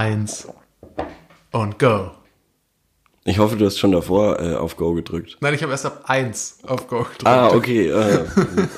[0.00, 0.46] eins
[1.52, 2.10] und go.
[3.24, 5.38] Ich hoffe, du hast schon davor äh, auf Go gedrückt.
[5.40, 7.26] Nein, ich habe erst ab eins auf go gedrückt.
[7.26, 8.24] Ah, okay, äh,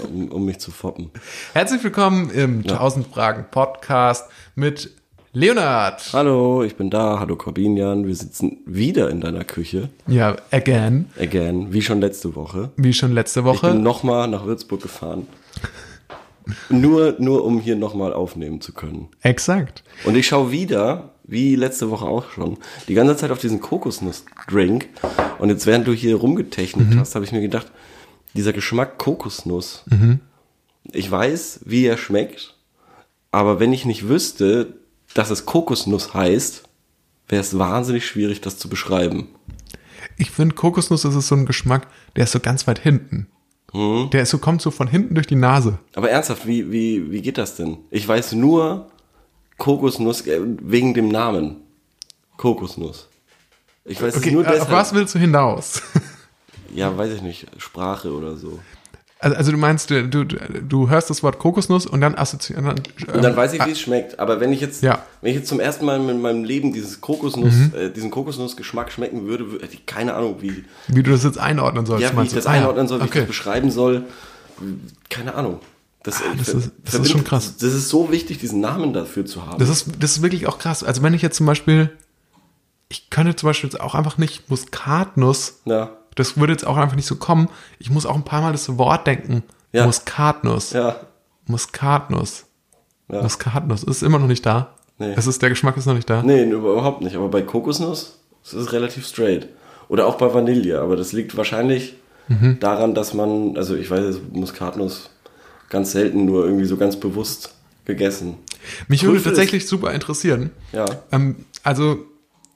[0.08, 1.10] um, um mich zu foppen.
[1.54, 4.92] Herzlich willkommen im 1000 Fragen Podcast mit
[5.32, 6.08] Leonard.
[6.12, 7.18] Hallo, ich bin da.
[7.18, 8.06] Hallo Corbinian.
[8.06, 9.88] Wir sitzen wieder in deiner Küche.
[10.06, 12.70] Ja, again, Again, wie schon letzte Woche.
[12.76, 13.72] wie schon letzte Ich Woche.
[13.72, 15.26] bin nochmal nach Würzburg gefahren.
[16.68, 19.08] Nur, nur um hier nochmal aufnehmen zu können.
[19.22, 19.82] Exakt.
[20.04, 22.56] Und ich schaue wieder, wie letzte Woche auch schon,
[22.88, 24.88] die ganze Zeit auf diesen Kokosnuss-Drink.
[25.38, 27.70] Und jetzt, während du hier rumgetechnet hast, habe ich mir gedacht,
[28.34, 29.84] dieser Geschmack Kokosnuss.
[30.84, 32.54] Ich weiß, wie er schmeckt,
[33.30, 34.74] aber wenn ich nicht wüsste,
[35.14, 36.64] dass es Kokosnuss heißt,
[37.28, 39.28] wäre es wahnsinnig schwierig, das zu beschreiben.
[40.16, 43.26] Ich finde, Kokosnuss ist so ein Geschmack, der ist so ganz weit hinten.
[43.72, 44.08] Hm?
[44.12, 45.78] Der ist so, kommt so von hinten durch die Nase.
[45.94, 47.78] Aber ernsthaft, wie, wie, wie geht das denn?
[47.90, 48.86] Ich weiß nur
[49.58, 51.56] Kokosnuss äh, wegen dem Namen.
[52.36, 53.08] Kokosnuss.
[53.84, 54.70] Ich weiß Okay, nur äh, auf deshalb.
[54.72, 55.82] was willst du hinaus?
[56.74, 57.46] Ja, weiß ich nicht.
[57.58, 58.58] Sprache oder so.
[59.20, 62.76] Also, also du meinst, du, du, du hörst das Wort Kokosnuss und dann assoziierst dann,
[62.78, 64.20] Und dann ähm, weiß ich, wie es schmeckt.
[64.20, 64.94] Aber wenn ich jetzt, Ja.
[64.94, 64.98] Mhm.
[65.22, 69.26] wenn ich jetzt zum ersten Mal in meinem Leben dieses Kokosnuss, äh, diesen Kokosnussgeschmack schmecken
[69.26, 72.02] würde, wür- hätte ich keine Ahnung, wie, wie du das jetzt einordnen sollst.
[72.04, 74.04] ja, wie ich das Ah, einordnen soll, wie ich das beschreiben soll.
[75.10, 75.60] Keine Ahnung.
[76.04, 77.56] Das, Ah, das ver- ist- das ist schon krass.
[77.56, 79.58] Das ist so wichtig, diesen Namen dafür zu haben.
[79.58, 80.84] Das ist, das ist wirklich auch krass.
[80.84, 81.90] Also wenn ich jetzt zum Beispiel,
[82.88, 86.96] ich könnte zum Beispiel jetzt auch einfach nicht Muskatnuss, ja, das würde jetzt auch einfach
[86.96, 87.48] nicht so kommen.
[87.78, 89.42] Ich muss auch ein paar Mal das Wort denken.
[89.72, 89.84] Ja.
[89.86, 90.72] Muskatnuss.
[90.72, 90.96] ja,
[91.46, 92.44] Muskatnuss.
[93.10, 93.22] ja.
[93.22, 94.74] Muskatnuss ist immer noch nicht da.
[94.98, 95.14] Nee.
[95.16, 96.22] Es ist, der Geschmack ist noch nicht da.
[96.22, 97.16] Nee, überhaupt nicht.
[97.16, 99.48] Aber bei Kokosnuss ist es relativ straight.
[99.88, 100.80] Oder auch bei Vanille.
[100.80, 101.94] Aber das liegt wahrscheinlich
[102.30, 102.58] Mhm.
[102.60, 105.08] daran, dass man, also ich weiß, Muskatnuss
[105.70, 107.54] ganz selten nur irgendwie so ganz bewusst
[107.86, 108.36] gegessen.
[108.86, 110.50] Mich würde Trüffel tatsächlich super interessieren.
[110.74, 110.84] Ja.
[111.10, 112.04] Ähm, also,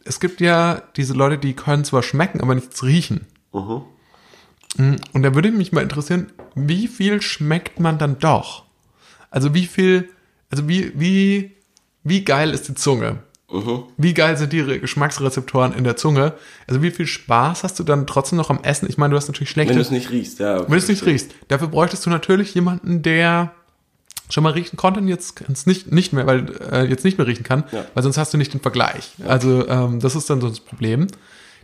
[0.05, 3.27] es gibt ja diese Leute, die können zwar schmecken, aber nichts riechen.
[3.53, 3.83] Mhm.
[4.77, 8.65] Mm, Und da würde mich mal interessieren, wie viel schmeckt man dann doch?
[9.31, 10.09] Also wie viel,
[10.51, 11.53] also wie, wie,
[12.05, 13.19] wie geil ist die Zunge?
[13.51, 13.83] Mhm.
[13.99, 16.33] Wie geil sind die Re- Geschmacksrezeptoren in der Zunge?
[16.67, 18.89] Also wie viel Spaß hast du dann trotzdem noch am Essen?
[18.89, 20.55] Ich meine, du hast natürlich schlechte, Wenn du es nicht riechst, ja.
[20.57, 21.33] okay, wenn du es nicht riechst.
[21.49, 23.53] Dafür bräuchtest du natürlich jemanden, der
[24.31, 27.45] schon mal riechen konnte und jetzt nicht, nicht mehr, weil äh, jetzt nicht mehr riechen
[27.45, 27.85] kann, Ja.
[27.93, 29.13] weil sonst hast du nicht den Vergleich.
[29.29, 31.09] Also ähm, das ist dann so das Problem.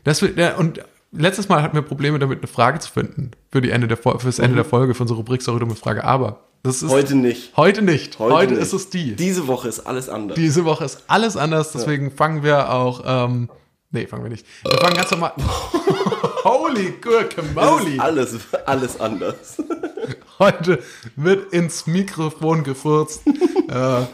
[0.05, 0.81] Das ja, und
[1.13, 4.19] letztes Mal hatten wir Probleme damit, eine Frage zu finden für die Ende der Fol-
[4.19, 6.05] fürs Ende der Folge für unsere Rubrik Sorry dumme Frage.
[6.05, 6.91] Aber das ist Mhm.
[6.91, 7.57] Heute nicht.
[7.57, 8.19] heute nicht.
[8.19, 8.63] Heute, nicht.
[8.63, 9.15] ist es die.
[9.17, 10.37] Diese Woche ist alles anders.
[10.37, 13.03] Diese Woche ist alles anders, deswegen fangen wir auch.
[13.07, 13.49] Ähm,
[13.91, 14.45] nee, fangen wir nicht.
[14.65, 15.33] Wir fangen ganz normal.
[16.45, 17.99] Holy Es Guacamole!
[18.01, 18.37] alles,
[18.67, 19.57] alles anders.
[20.39, 20.79] Heute
[21.17, 23.23] wird ins Mikrofon gefurzt.
[23.69, 24.07] äh, Ja,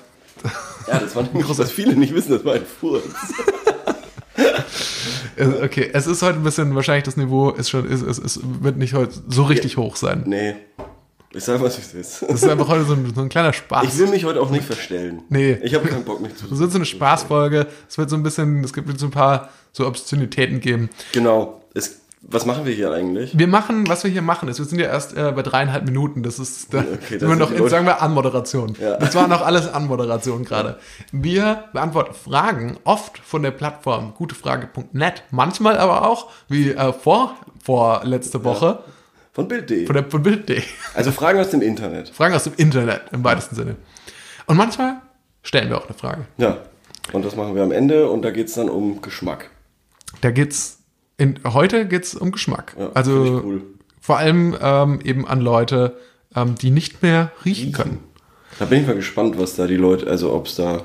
[1.01, 3.05] das war nämlich, was viele nicht wissen, das war ein Furz.
[5.63, 8.77] Okay, es ist heute ein bisschen, wahrscheinlich das Niveau ist schon, ist, ist, ist, wird
[8.77, 10.23] nicht heute so richtig hoch sein.
[10.27, 10.57] Nee.
[11.33, 12.23] Ich sag, was es ist.
[12.23, 13.85] Das ist einfach heute so ein, so ein kleiner Spaß.
[13.87, 15.23] Ich will mich heute auch nicht verstellen.
[15.29, 15.59] Nee.
[15.65, 17.67] Ich habe keinen Bock, mich zu Das wird so eine Spaßfolge.
[17.89, 20.91] Es wird so ein bisschen, es gibt so ein paar so Obszönitäten geben.
[21.13, 21.61] Genau.
[21.75, 23.37] Es, was machen wir hier eigentlich?
[23.39, 26.23] Wir machen, was wir hier machen, ist, wir sind ja erst äh, bei dreieinhalb Minuten.
[26.23, 28.77] Das ist, da Okay, sind wir noch in, sagen wir, Anmoderation.
[28.81, 28.97] Ja.
[28.97, 30.79] Das war noch alles Anmoderation gerade.
[31.13, 38.01] Wir beantworten Fragen, oft von der Plattform gutefrage.net, manchmal aber auch, wie äh, vor, vor
[38.05, 38.81] letzte Woche,
[39.33, 39.85] Von Bild.de.
[39.87, 40.63] von der von Bild.de.
[40.95, 42.09] Also Fragen aus dem Internet.
[42.11, 43.77] Fragen aus dem Internet im weitesten Sinne.
[44.47, 44.97] Und manchmal
[45.43, 46.27] stellen wir auch eine Frage.
[46.39, 46.59] Ja.
[47.13, 49.51] Und das machen wir am Ende und da geht's dann um Geschmack.
[50.23, 50.79] Da geht's
[51.17, 52.75] in, heute geht's um Geschmack.
[52.79, 53.63] Ja, also cool.
[54.01, 55.97] vor allem ähm, eben an Leute,
[56.35, 58.01] ähm, die nicht mehr riechen können.
[58.59, 60.83] Da bin ich mal gespannt, was da die Leute, also ob es da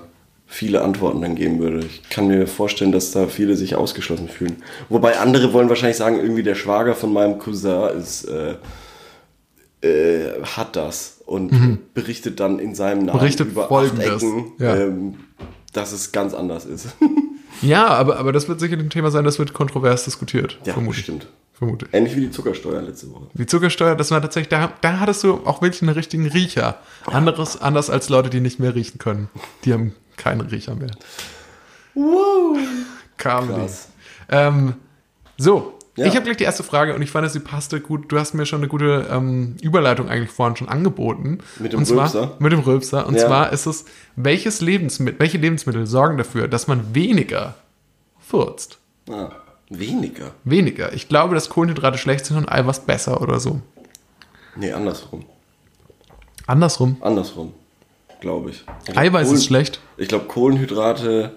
[0.48, 1.86] viele Antworten dann geben würde.
[1.86, 4.64] Ich kann mir vorstellen, dass da viele sich ausgeschlossen fühlen.
[4.90, 8.56] Wobei andere wollen wahrscheinlich sagen, irgendwie der Schwager von meinem Cousin ist, äh,
[9.82, 13.20] äh, hat das und berichtet dann in seinem Namen Mhm.
[13.20, 14.75] Berichtet über Folgendes, acht Ecken, ja.
[14.75, 15.16] ähm,
[15.74, 16.88] dass es ganz anders ist.
[17.62, 20.60] Ja, aber, aber das wird sicher ein Thema sein, das wird kontrovers diskutiert.
[20.66, 21.06] ja, vermutlich.
[21.06, 21.28] bestimmt.
[21.54, 21.94] vermutlich.
[21.94, 23.28] Ähnlich wie die Zuckersteuer letzte Woche.
[23.34, 26.80] Die Zuckersteuer, das war tatsächlich, da, da hattest du auch wirklich einen richtigen Riecher.
[27.06, 29.30] Anderes, anders als Leute, die nicht mehr riechen können.
[29.66, 30.92] Die haben keinen Riecher mehr.
[31.96, 32.58] Wow.
[33.18, 33.68] Comedy.
[34.30, 34.76] Ähm,
[35.38, 36.06] so, Ja.
[36.07, 38.12] ich habe gleich die erste Frage und ich fand, sie passte gut.
[38.12, 41.40] Du hast mir schon eine gute ähm, Überleitung eigentlich vorhin schon angeboten.
[41.60, 42.36] Mit dem und zwar, Rülpser?
[42.40, 43.06] Mit dem Rülpser.
[43.07, 43.25] Und Ja.
[43.28, 43.86] zwar ist es,
[44.16, 47.56] welches Lebensmittel, welche Lebensmittel sorgen dafür, dass man weniger
[48.19, 48.78] furzt?
[49.10, 49.31] Ah,
[49.69, 50.31] weniger.
[50.44, 50.94] Weniger.
[50.94, 53.62] Ich glaube, dass Kohlenhydrate schlecht sind und Eiweiß besser oder so.
[54.56, 55.25] Nee, andersrum.
[56.48, 56.98] Andersrum.
[57.01, 57.54] Andersrum.
[58.22, 58.66] Glaube ich.
[58.80, 59.80] ich glaub, Eiweiß Kohlen- ist schlecht.
[59.98, 61.31] Ich glaube, Kohlenhydrate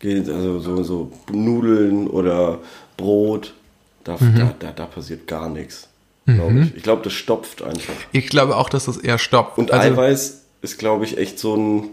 [0.00, 2.58] Geht also so, so Nudeln oder
[2.98, 3.54] Brot.
[4.04, 4.38] Da, Mhm.
[4.38, 5.88] da, da, da passiert gar nichts.
[6.26, 6.76] Glaube ich.
[6.76, 7.92] Ich glaube, das stopft einfach.
[8.12, 9.58] Ich glaube auch, dass das eher stoppt.
[9.58, 11.88] Und also, Eiweiß ist, glaube ich, echt so ein,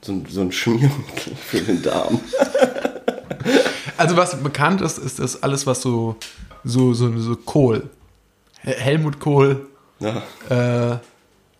[0.00, 2.20] so ein, so ein Schmiermittel für den Darm.
[3.96, 6.16] also was bekannt ist, ist das alles, was so,
[6.64, 7.88] so, so, so Kohl.
[8.60, 9.66] Hel- Helmut Kohl,
[10.00, 10.96] Ja, äh,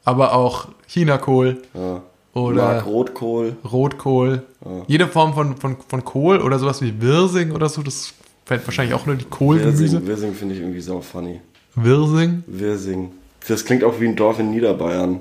[0.05, 2.03] aber auch China-Kohl ja.
[2.35, 3.57] oder Mark Rotkohl.
[3.71, 4.43] Rotkohl.
[4.87, 8.13] Jede Form von, von, von Kohl oder sowas wie Wirsing oder so, das
[8.49, 9.83] fällt wahrscheinlich auch nur die Kohlgemüse.
[9.83, 11.41] Wirsing, Wirsing finde ich irgendwie sau funny.
[11.77, 12.43] Wirsing.
[12.47, 13.11] Wirsing.
[13.47, 15.21] Das klingt auch wie ein Dorf in Niederbayern.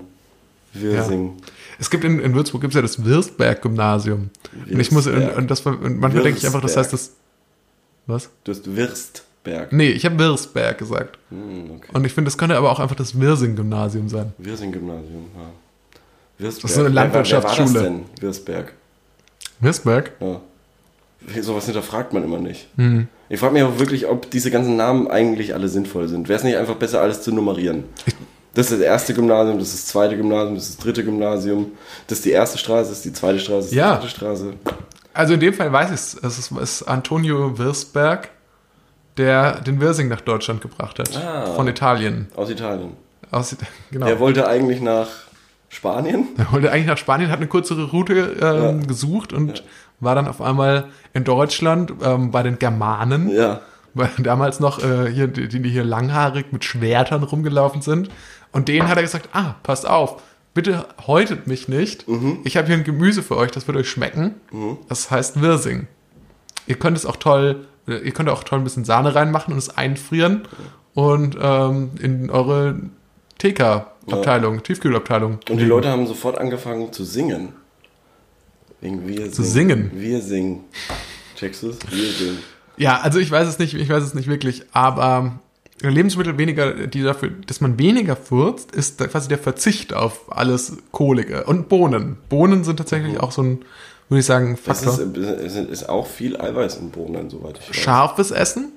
[0.73, 1.33] Wirsing.
[1.79, 4.29] Es gibt in, in Würzburg gibt's ja das Wirstberg-Gymnasium.
[4.69, 7.11] Und ich muss, und, und, das, und manchmal denke ich einfach, das heißt das.
[8.07, 8.29] Was?
[8.45, 9.73] Du hast Wirstberg.
[9.73, 11.17] Nee, ich habe Wirsberg gesagt.
[11.29, 11.89] Hm, okay.
[11.93, 14.33] Und ich finde, das könnte aber auch einfach das Wirsing-Gymnasium sein.
[14.37, 15.49] Wirsing-Gymnasium, ja.
[16.39, 16.61] Wirsberg.
[16.63, 17.73] Das ist so eine Wer war- Wer war Landwirtschaftsschule.
[17.73, 18.05] das denn?
[18.21, 18.73] Wirsberg.
[19.59, 20.11] Wirsberg?
[20.21, 20.41] Ja.
[21.41, 22.67] Sowas hinterfragt man immer nicht.
[22.77, 23.07] Hm.
[23.29, 26.29] Ich frage mich auch wirklich, ob diese ganzen Namen eigentlich alle sinnvoll sind.
[26.29, 27.83] Wäre es nicht einfach besser, alles zu nummerieren?
[28.53, 31.71] Das ist das erste Gymnasium, das ist das zweite Gymnasium, das ist das dritte Gymnasium,
[32.07, 33.95] das ist die erste Straße, das ist die zweite Straße, das ist Ja.
[33.95, 34.53] die dritte Straße.
[35.13, 36.13] Also in dem Fall weiß ich es.
[36.23, 38.29] Es ist, Antonio Wirsberg,
[39.17, 41.15] der den Wirsing nach Deutschland gebracht hat.
[41.17, 41.47] Ah.
[41.55, 42.27] Von Italien.
[42.35, 42.91] Aus Italien.
[43.31, 43.55] Aus,
[43.91, 44.05] genau.
[44.07, 45.07] Er wollte eigentlich nach
[45.69, 46.27] Spanien.
[46.37, 49.63] Er wollte eigentlich nach Spanien, hat eine kürzere Route ähm, gesucht und
[49.99, 53.61] war dann auf einmal in Deutschland ähm, bei den Germanen, Ja.
[53.93, 58.09] weil damals noch äh, hier, die, die hier langhaarig mit Schwertern rumgelaufen sind.
[58.51, 60.21] Und denen hat er gesagt, ah, passt auf,
[60.53, 62.05] bitte häutet mich nicht.
[62.43, 64.35] Ich habe hier ein Gemüse für euch, das wird euch schmecken.
[64.89, 65.87] Das heißt Wirsing.
[66.67, 69.57] Ihr könnt es auch toll, äh, ihr könnt auch toll ein bisschen Sahne reinmachen und
[69.57, 70.43] es einfrieren
[70.93, 72.75] und ähm, in eure
[73.39, 75.39] TK-Abteilung, Tiefkühlabteilung.
[75.49, 77.49] Und die Leute haben sofort angefangen zu singen.
[78.81, 79.91] Wegen wir Zu singen?
[79.93, 80.63] Wir singen.
[81.35, 81.77] Checkst du es?
[81.89, 82.37] Wir singen.
[82.77, 85.39] Ja, also ich weiß es nicht, ich weiß es nicht wirklich, aber
[85.81, 91.43] Lebensmittel weniger, die dafür, dass man weniger furzt, ist quasi der Verzicht auf alles Kohlige.
[91.45, 92.17] Und Bohnen.
[92.29, 93.65] Bohnen sind tatsächlich auch so ein,
[94.09, 94.93] würde ich sagen, Faktor.
[94.93, 97.75] ist, ist, ist auch viel Eiweiß in Bohnen, soweit ich weiß.
[97.75, 98.71] Scharfes Essen,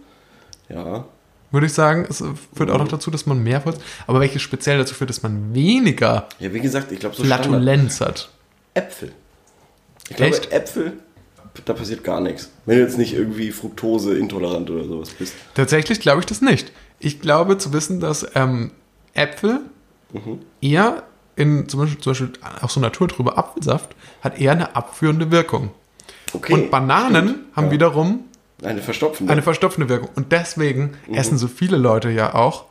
[0.70, 1.04] Ja.
[1.50, 2.22] würde ich sagen, es
[2.54, 3.80] führt auch noch dazu, dass man mehr furzt.
[4.06, 7.24] Aber welches speziell dazu führt, dass man weniger Ja, wie gesagt, ich glaube so.
[7.24, 8.30] Flatulenz hat.
[8.74, 9.12] Äpfel.
[10.10, 10.52] Ich glaube, Echt?
[10.52, 10.92] Äpfel,
[11.64, 12.50] da passiert gar nichts.
[12.66, 15.34] Wenn du jetzt nicht irgendwie Fructose intolerant oder sowas bist.
[15.54, 16.72] Tatsächlich glaube ich das nicht.
[16.98, 18.72] Ich glaube zu wissen, dass ähm,
[19.14, 19.60] Äpfel
[20.60, 21.04] eher
[21.36, 22.30] in zum Beispiel, zum Beispiel
[22.60, 25.70] auch so naturtrüber Apfelsaft hat eher eine abführende Wirkung.
[26.32, 26.52] Okay.
[26.52, 27.56] Und Bananen stimmt.
[27.56, 27.72] haben Ja.
[27.72, 28.24] wiederum
[28.62, 29.32] Eine verstopfende.
[29.32, 30.10] eine verstopfende Wirkung.
[30.16, 32.64] Und deswegen essen so viele Leute ja auch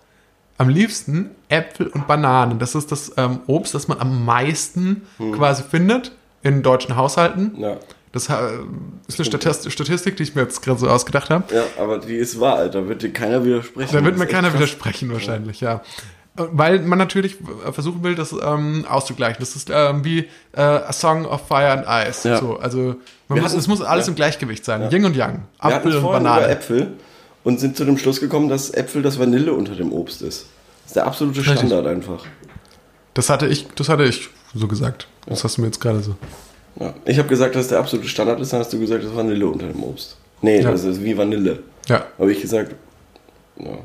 [0.57, 2.59] am liebsten Äpfel und Bananen.
[2.59, 5.03] Das ist das ähm, Obst, das man am meisten
[5.33, 6.11] quasi findet
[6.43, 7.55] in deutschen Haushalten.
[7.59, 7.77] ja.
[8.11, 8.33] Das äh,
[9.07, 11.53] ist eine Statist Statistik, die ich mir jetzt gerade so ausgedacht habe.
[11.53, 13.93] ja, aber die ist wahr, da wird dir keiner widersprechen.
[13.93, 15.83] Da wird mir keiner widersprechen wahrscheinlich, ja.
[16.35, 17.37] Weil man natürlich
[17.71, 19.37] versuchen will, das ähm, auszugleichen.
[19.39, 22.27] Das ist ähm, wie äh, A Song of Fire and Ice.
[22.27, 22.39] Ja.
[22.39, 22.95] So, also
[23.27, 24.11] muss, hatten- es muss alles ja.
[24.11, 24.89] im Gleichgewicht sein.
[24.89, 25.43] Yin und Yang.
[25.59, 26.47] Apfel und Banane.
[26.47, 26.93] Äpfel
[27.43, 30.47] und sind zu dem Schluss gekommen, dass Äpfel das Vanille unter dem Obst ist.
[30.81, 31.57] Das ist der absolute Richtig.
[31.57, 32.25] Standard einfach.
[33.13, 35.07] Das hatte ich, das hatte ich so gesagt.
[35.29, 36.15] Das hast du mir jetzt gerade so.
[36.79, 36.93] Ja.
[37.05, 39.45] Ich habe gesagt, dass der absolute Standard ist, dann hast du gesagt, das ist Vanille
[39.47, 40.15] unter dem Obst.
[40.41, 40.71] Nee, Ja.
[40.71, 41.59] das ist wie Vanille.
[41.87, 42.05] Ja.
[42.17, 42.75] Habe ich gesagt,
[43.57, 43.77] ja.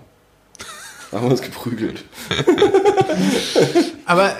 [1.11, 2.05] Da haben wir uns geprügelt.
[4.07, 4.33] Aber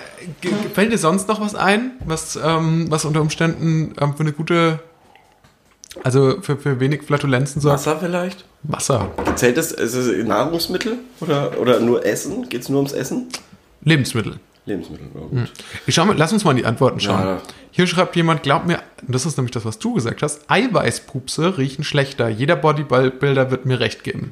[0.73, 4.79] fällt dir sonst noch was ein, was, ähm, was unter Umständen ähm, für eine gute,
[6.03, 7.79] also für, für wenig Flatulenzen sorgt?
[7.79, 8.45] Wasser vielleicht?
[8.63, 9.09] Wasser.
[9.35, 12.47] Zählt das, ist es Nahrungsmittel oder, oder nur Essen?
[12.49, 13.27] Geht es nur ums Essen?
[13.83, 14.39] Lebensmittel.
[14.65, 15.29] Lebensmittel, ja Hm.
[15.29, 15.51] gut.
[15.85, 17.21] Ich schau mal, lass uns mal in die Antworten schauen.
[17.23, 17.41] Ja.
[17.71, 21.83] Hier schreibt jemand, glaub mir, das ist nämlich das, was du gesagt hast, Eiweißpupse riechen
[21.83, 22.29] schlechter.
[22.29, 24.31] Jeder Bodybuilder wird mir recht geben.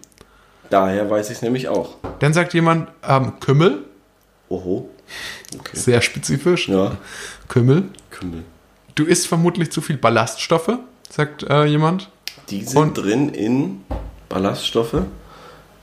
[0.70, 1.98] Daher weiß ich es nämlich auch.
[2.20, 3.84] Dann sagt jemand, ähm, Kümmel,
[4.50, 4.90] Oho.
[5.60, 5.78] Okay.
[5.78, 6.68] sehr spezifisch.
[6.68, 6.98] Ja,
[7.48, 7.84] Kümmel.
[8.10, 8.44] Kümmel.
[8.96, 10.78] Du isst vermutlich zu viel Ballaststoffe,
[11.10, 12.10] sagt äh, jemand.
[12.50, 13.82] Die sind Und- drin in
[14.30, 15.02] Ballaststoffe,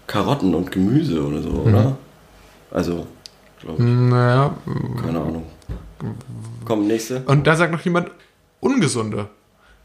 [0.07, 1.75] Karotten und Gemüse oder so, Mhm.
[1.75, 1.97] oder?
[2.73, 3.07] Also,
[3.61, 3.89] glaube ich.
[3.89, 4.55] Naja,
[5.03, 5.47] Keine Ahnung.
[6.65, 7.23] Komm, nächste.
[7.27, 8.11] und da sagt noch jemand,
[8.61, 9.29] ungesunde.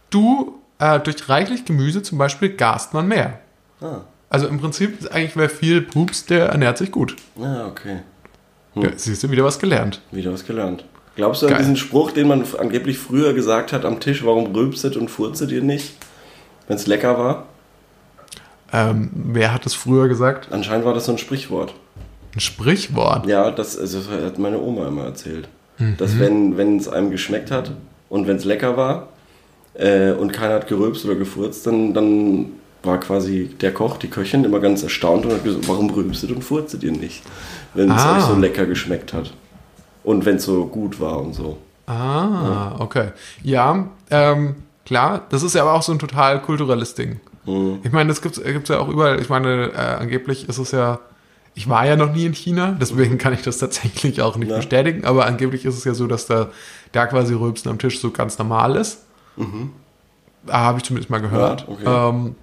[0.10, 3.40] Du, äh, durch reichlich Gemüse zum Beispiel gast man mehr.
[3.82, 7.16] Ah, Also im Prinzip ist eigentlich, wer viel pupst, der ernährt sich gut.
[7.42, 8.00] ah okay.
[8.76, 10.02] Ja, siehst du, wieder was gelernt.
[10.12, 10.84] Wieder was gelernt.
[11.16, 11.60] Glaubst du an Geil.
[11.62, 15.62] diesen Spruch, den man angeblich früher gesagt hat am Tisch, warum rülpset und furzet ihr
[15.64, 15.96] nicht?
[16.68, 17.46] Wenn es lecker war?
[18.74, 20.50] Ähm, wer hat das früher gesagt?
[20.52, 21.74] Anscheinend war das so ein Sprichwort.
[22.36, 23.26] Ein Sprichwort.
[23.28, 25.48] Ja, das, also, das hat meine Oma immer erzählt.
[25.78, 25.98] Mhm.
[25.98, 27.72] Dass wenn es einem geschmeckt hat
[28.10, 29.08] und wenn es lecker war,
[29.74, 32.48] äh, und keiner hat gerülpst oder gefurzt, dann, dann
[32.84, 36.44] war quasi der Koch, die Köchin immer ganz erstaunt und hat gesagt, warum rülpstet und
[36.44, 37.24] furztet ihr nicht,
[37.74, 38.18] wenn es Ah.
[38.18, 39.34] euch so lecker geschmeckt hat.
[40.04, 41.58] Und wenn es so gut war und so.
[41.88, 43.10] Ah, okay.
[43.44, 47.20] Ja, ähm, klar, das ist ja aber auch so ein total kulturelles Ding.
[47.46, 47.80] Mhm.
[47.84, 49.20] Ich meine, das gibt es ja auch überall.
[49.20, 51.00] Ich meine, äh, angeblich ist es ja,
[51.58, 54.58] ich war ja noch nie in China, deswegen kann ich das tatsächlich auch nicht Ja.
[54.58, 56.50] bestätigen, aber angeblich ist es ja so, dass da,
[56.92, 59.00] da quasi Rülpsen am Tisch so ganz normal ist.
[60.48, 61.68] Ah, Habe ich zumindest mal gehört.
[61.68, 61.76] Mhm.
[61.84, 62.16] Ja, okay.
[62.18, 62.36] ähm,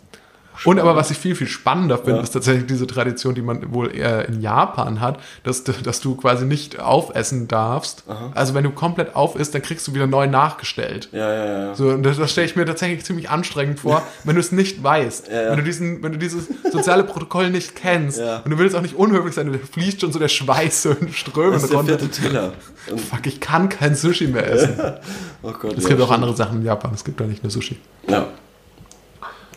[0.64, 2.22] und aber was ich viel, viel spannender finde, Ja.
[2.22, 6.14] ist tatsächlich diese Tradition, die man wohl eher in Japan hat, dass, du- dass du
[6.16, 8.04] quasi nicht aufessen darfst.
[8.34, 11.08] Also wenn du komplett auf isst, dann kriegst du wieder neu nachgestellt.
[11.12, 11.74] Ja, ja, ja.
[11.74, 15.28] So, das, das stelle ich mir tatsächlich ziemlich anstrengend vor, wenn du es nicht weißt.
[15.28, 15.50] Ja, ja.
[15.50, 18.94] Wenn du diesen, wenn du dieses soziale Protokoll nicht kennst und du willst auch nicht
[18.94, 21.98] unhöflich sein, du fließt schon so der Schweiß so in Strömen Das ist der runter.
[21.98, 22.52] vierte Teller.
[22.90, 24.74] Und, Fuck, ich kann kein Sushi mehr essen.
[25.42, 27.78] oh Gott, Es gibt auch andere Sachen in Japan, es gibt da nicht nur Sushi.
[28.08, 28.26] Ja.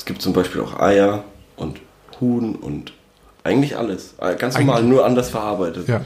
[0.06, 1.24] Es gibt zum Beispiel auch Eier
[1.56, 1.82] und
[2.22, 2.94] Huhn und
[3.44, 4.14] eigentlich alles.
[4.20, 5.88] Äh, Ganz normal, Eigentlich- nur anders verarbeitet.
[5.88, 6.02] Ja.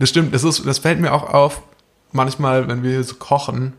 [0.00, 1.62] Das stimmt, das, ist, das fällt mir auch auf,
[2.10, 3.74] manchmal, wenn wir so kochen,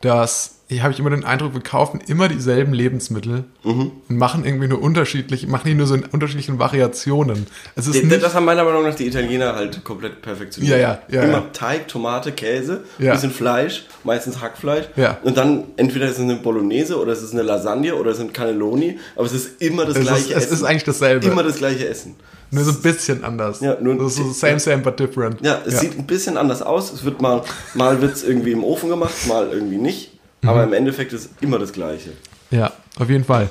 [0.00, 3.92] dass habe ich immer den Eindruck, wir kaufen immer dieselben Lebensmittel Mhm.
[4.08, 7.46] und machen irgendwie nur unterschiedliche, machen die nur so in unterschiedlichen Variationen.
[7.76, 10.72] Es ist Das, nicht, das haben meiner Meinung nach die Italiener halt komplett perfektioniert.
[10.72, 11.44] Ja, ja, ja, Immer ja.
[11.52, 13.12] Teig, Tomate, Käse, Ja.
[13.12, 14.86] bisschen Fleisch, meistens Hackfleisch.
[14.96, 15.18] Ja.
[15.22, 18.32] Und dann entweder ist es eine Bolognese oder es ist eine Lasagne oder es sind
[18.32, 20.54] Cannelloni, aber es ist immer das es, gleiche ist, es Essen.
[20.54, 21.26] ist eigentlich dasselbe.
[21.26, 22.14] immer das gleiche Essen.
[22.50, 23.60] nur so ein bisschen anders.
[23.60, 25.40] Ja, nur das ist so same, same, but different.
[25.42, 26.92] Ja, es sieht ein bisschen anders aus.
[26.92, 27.42] Es wird mal,
[27.74, 30.12] mal wird es irgendwie im Ofen gemacht, mal irgendwie nicht.
[30.46, 30.68] Aber Mhm.
[30.68, 32.10] im Endeffekt ist immer das Gleiche.
[32.50, 33.48] Ja, auf jeden Fall.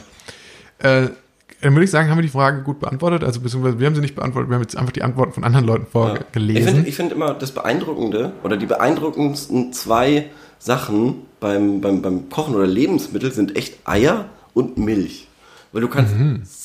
[0.79, 1.07] Äh,
[1.61, 3.23] dann würde ich sagen, haben wir die Frage gut beantwortet.
[3.23, 5.65] Also beziehungsweise wir haben sie nicht beantwortet, wir haben jetzt einfach die Antworten von anderen
[5.65, 5.87] Leuten Ja.
[5.87, 6.65] Ich vorgelesen.
[6.75, 10.25] finde ich find immer das Beeindruckende oder die beeindruckendsten zwei
[10.59, 15.27] Sachen beim, beim, beim Kochen oder Lebensmittel sind echt Eier und Milch.
[15.71, 16.13] Weil du kannst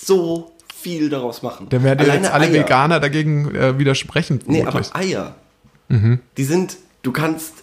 [0.06, 1.66] so viel daraus machen.
[1.70, 2.52] Dann werden jetzt alle Eier.
[2.52, 4.40] Veganer dagegen äh, widersprechen.
[4.46, 5.16] Nee, aber vermutlich.
[5.16, 5.34] Eier.
[5.88, 6.20] Mhm.
[6.36, 7.54] Die sind, du kannst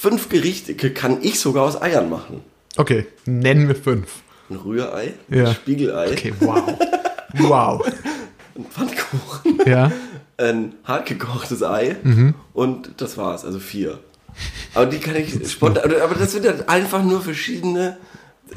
[0.00, 2.40] fünf Gerichte, kann ich sogar aus Eiern machen.
[2.76, 4.08] Okay, nennen wir fünf.
[4.48, 5.48] Ein Rührei, Ja.
[5.48, 6.62] ein Spiegelei, Okay, wow.
[7.34, 7.86] wow.
[8.56, 9.92] ein Pfannkuchen, Ja,
[10.38, 12.34] ein hartgekochtes Ei Mhm.
[12.54, 13.98] und das war's, also vier.
[14.74, 17.98] Aber die kann ich spontan, aber das sind halt einfach nur verschiedene.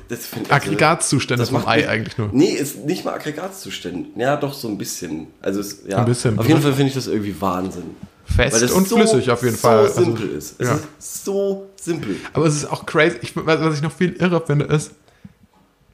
[0.10, 2.30] Das find, also, Aggregatzustände das vom macht Ei mich- eigentlich nur.
[2.32, 4.10] Nee, ist nicht mal Aggregatzustände.
[4.20, 5.28] Ja, doch so ein bisschen.
[5.42, 6.40] Also es, ja, Ein bisschen.
[6.40, 7.92] Auf jeden Fall finde ich das irgendwie Wahnsinn.
[8.36, 9.80] Fest und so, flüssig auf jeden so Fall.
[9.80, 10.56] Also, simpel ist.
[10.60, 10.75] Es ja.
[10.75, 12.18] ist so simpel.
[12.34, 13.18] Aber es ist auch crazy.
[13.22, 14.92] Ich, was ich noch viel irrer finde, ist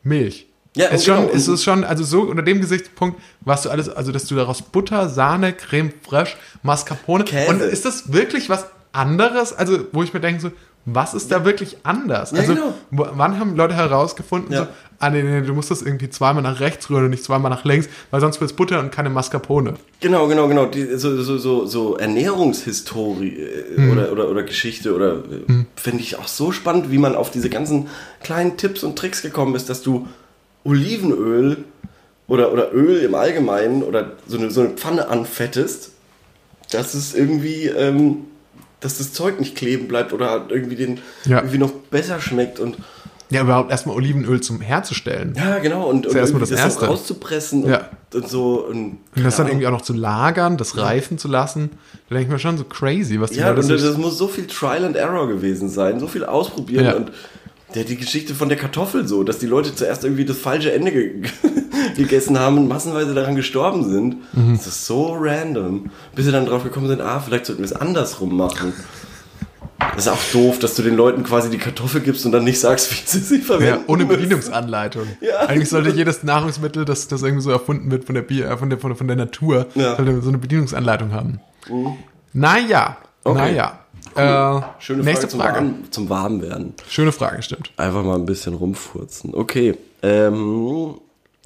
[0.04, 0.48] Milch.
[0.76, 1.24] Ja, es, ist genau.
[1.24, 4.36] schon, es ist schon, also so unter dem Gesichtspunkt, was du alles, also dass du
[4.36, 7.24] daraus Butter, Sahne, Creme fraiche, Mascarpone.
[7.24, 7.50] Käse.
[7.50, 9.52] Und ist das wirklich was anderes?
[9.54, 10.52] Also, wo ich mir denke, so,
[10.94, 12.32] was ist da wirklich anders?
[12.32, 12.74] Ja, also, genau.
[12.92, 14.64] wann haben Leute herausgefunden, Ja.
[14.64, 14.68] so,
[15.00, 17.64] ah, nee, nee, du musst das irgendwie zweimal nach rechts rühren und nicht zweimal nach
[17.66, 19.76] links, weil sonst wird es Butter und keine Mascarpone.
[20.00, 20.66] Genau, genau, genau.
[20.66, 23.92] Die, so, so, so, so Ernährungshistorie äh, Hm.
[23.92, 27.50] oder, oder, oder Geschichte oder äh, finde ich auch so spannend, wie man auf diese
[27.50, 27.88] ganzen
[28.24, 30.08] kleinen Tipps und Tricks gekommen ist, dass du
[30.64, 31.64] Olivenöl
[32.28, 35.92] oder, oder Öl im Allgemeinen oder so eine, so eine Pfanne anfettest,
[36.72, 38.18] dass es irgendwie, ähm,
[38.80, 41.38] dass das Zeug nicht kleben bleibt oder irgendwie den Ja.
[41.40, 42.78] irgendwie noch besser schmeckt und
[43.32, 45.36] Ja, überhaupt erstmal Olivenöl zum herzustellen.
[45.38, 46.86] ja, genau, und, und erst mal irgendwie das das, Erste.
[46.88, 47.90] rauszupressen und, Ja.
[48.14, 48.66] und so.
[48.66, 51.70] Und, Und das dann irgendwie auch noch zu lagern, das reifen zu lassen,
[52.10, 54.48] da denke ich mir schon so crazy, was die Ja, und das muss so viel
[54.48, 56.96] Trial and Error gewesen sein, so viel ausprobieren Ja.
[56.96, 57.12] und
[57.76, 60.92] der, die Geschichte von der Kartoffel so, dass die Leute zuerst irgendwie das falsche Ende
[60.92, 61.22] ge
[61.96, 64.18] gegessen haben und massenweise daran gestorben sind.
[64.34, 64.54] Mhm.
[64.58, 67.74] Das ist so random, bis sie dann drauf gekommen sind, ah, vielleicht sollten wir es
[67.74, 68.74] andersrum machen.
[69.96, 72.60] Das ist auch doof, dass du den Leuten quasi die Kartoffel gibst und dann nicht
[72.60, 73.82] sagst, wie sie sie verwenden.
[73.82, 74.06] Ja, ohne.
[74.06, 75.04] Bedienungsanleitung.
[75.22, 75.48] Ja.
[75.48, 78.70] Eigentlich sollte jedes Nahrungsmittel, das, das irgendwie so erfunden wird von der, Bier, äh, von
[78.70, 79.96] der, von der, von der Natur, Ja.
[79.96, 81.40] sollte so eine Bedienungsanleitung haben.
[82.34, 83.38] Naja, Okay.
[83.38, 83.80] naja.
[84.20, 85.56] Äh, Schöne nächste Frage zum, Frage.
[85.56, 86.74] Warm, zum Warmwerden.
[86.88, 87.72] Schöne Frage, stimmt.
[87.78, 89.34] Einfach mal ein bisschen rumfurzen.
[89.34, 89.76] Okay.
[90.04, 90.96] Ähm,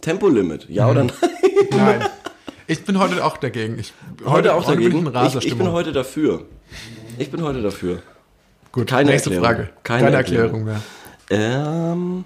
[0.01, 0.91] Tempolimit, ja Mhm.
[0.91, 1.13] oder nein?
[1.71, 2.05] Nein.
[2.67, 3.77] Ich bin heute auch dagegen.
[3.79, 3.93] Ich,
[4.25, 5.01] Heute, auch bin ich dagegen.
[5.03, 5.57] Ich, ich Raserstimmung.
[5.59, 6.45] bin heute dafür.
[7.17, 7.99] Ich bin heute dafür.
[8.71, 9.55] Gut, keine nächste Erklärung.
[9.57, 9.69] Frage.
[9.83, 10.67] Keine Keine, Erklärung.
[10.67, 10.81] Erklärung
[11.29, 11.63] mehr.
[11.63, 12.25] Ähm,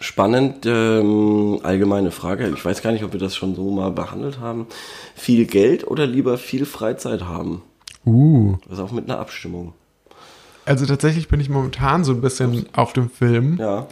[0.00, 2.52] spannend, ähm, allgemeine Frage.
[2.54, 4.66] Ich weiß gar nicht, ob wir das schon so mal behandelt haben.
[5.14, 7.62] Viel Geld oder lieber viel Freizeit haben?
[8.06, 8.56] Uh.
[8.70, 9.74] Ist auch mit einer Abstimmung.
[10.64, 13.86] Also tatsächlich bin ich momentan so ein bisschen auf dem Film, Ja.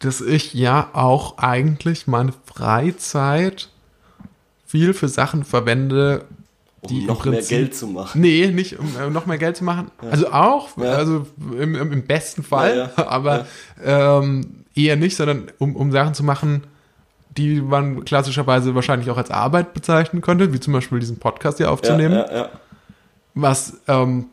[0.00, 3.68] dass ich ja auch eigentlich meine Freizeit
[4.66, 6.24] viel für Sachen verwende,
[6.82, 8.20] Um die im noch mehr Prinzip- Geld zu machen.
[8.20, 9.90] Nee, nicht um äh, noch mehr Geld zu machen.
[10.10, 10.92] Also auch, Ja.
[10.94, 11.26] also
[11.58, 13.08] im, im, besten Fall, Ja, ja.
[13.08, 13.46] aber
[13.82, 16.64] Ähm, eher nicht, sondern um, um Sachen zu machen,
[17.36, 21.66] die man klassischerweise wahrscheinlich auch als Arbeit bezeichnen könnte, wie zum Beispiel diesen Podcast hier
[21.66, 22.48] Ja, aufzunehmen, ja, ja.
[23.40, 24.26] Was ähm,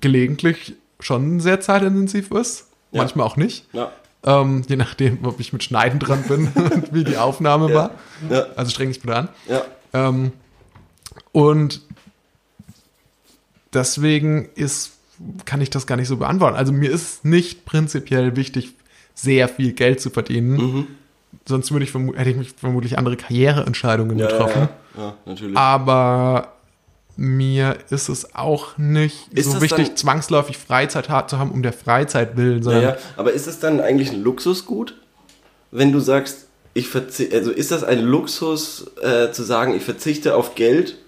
[0.00, 3.02] gelegentlich schon sehr zeitintensiv ist, Ja.
[3.02, 3.66] manchmal auch nicht.
[3.72, 3.90] ja.
[4.24, 7.74] Ähm, je nachdem, ob ich mit Schneiden dran bin und wie die Aufnahme Ja.
[7.74, 7.90] war.
[8.28, 9.28] Ja, Also streng dich bitte an.
[9.48, 9.62] ja.
[9.92, 10.32] Ähm,
[11.32, 11.80] und
[13.72, 14.92] deswegen ist,
[15.44, 16.56] kann ich das gar nicht so beantworten.
[16.56, 18.72] Also mir ist nicht prinzipiell wichtig,
[19.14, 20.56] sehr viel Geld zu verdienen.
[20.56, 20.86] Mhm.
[21.46, 24.68] Sonst würde ich hätte ich mich vermutlich andere Karriereentscheidungen getroffen.
[24.96, 25.56] ja, natürlich.
[25.56, 26.52] Aber
[27.16, 31.62] mir ist es auch nicht Ist so wichtig, dann- zwangsläufig Freizeit hart zu haben, um
[31.62, 32.96] der Freizeit willen, sondern ja.
[33.16, 34.94] Aber ist es dann eigentlich ein Luxusgut,
[35.70, 40.36] wenn du sagst, ich verzichte, also ist das ein Luxus äh, zu sagen, ich verzichte
[40.36, 40.98] auf Geld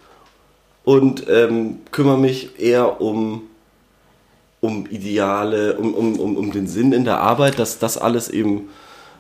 [0.85, 3.43] und ähm, kümmere mich eher um,
[4.61, 8.71] um Ideale, um, um, um, um den Sinn in der Arbeit, dass das alles eben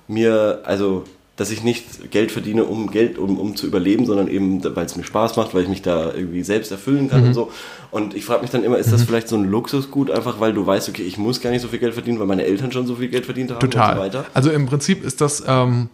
[0.06, 1.04] mir, also
[1.38, 4.96] dass ich nicht Geld verdiene, um Geld, um, um zu überleben, sondern eben, weil es
[4.96, 7.52] mir Spaß macht, weil ich mich da irgendwie selbst erfüllen kann und so.
[7.92, 10.66] Und ich frage mich dann immer, ist das vielleicht so ein Luxusgut, einfach weil du
[10.66, 12.96] weißt, okay, ich muss gar nicht so viel Geld verdienen, weil meine Eltern schon so
[12.96, 13.90] viel Geld verdient haben Total.
[13.90, 14.26] und so weiter?
[14.34, 15.90] Also im Prinzip ist das, ähm,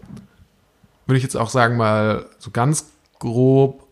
[1.07, 2.87] würde ich jetzt auch sagen, mal so ganz
[3.19, 3.87] grob,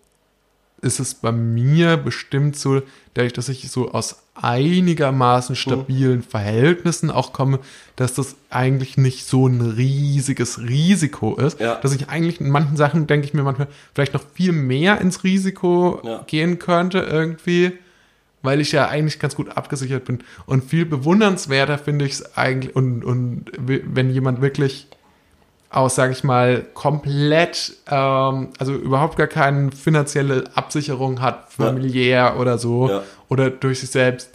[0.80, 2.80] ist es bei mir bestimmt so,
[3.12, 7.58] dadurch, dass ich so aus einigermaßen stabilen Verhältnissen auch komme,
[7.96, 11.60] dass das eigentlich nicht so ein riesiges Risiko ist.
[11.60, 11.76] Ja.
[11.76, 15.22] Dass ich eigentlich in manchen Sachen, denke ich mir manchmal, vielleicht noch viel mehr ins
[15.24, 16.22] Risiko Ja.
[16.26, 17.72] gehen könnte irgendwie
[18.44, 20.18] weil ich ja eigentlich ganz gut abgesichert bin.
[20.46, 24.88] Und viel bewundernswerter finde ich es eigentlich, und, und wenn jemand wirklich
[25.70, 31.66] aus, sage ich mal, komplett, ähm, also überhaupt gar keine finanzielle Absicherung hat, Ja.
[31.66, 33.02] familiär oder so, Ja.
[33.32, 34.30] Oder durch sich selbst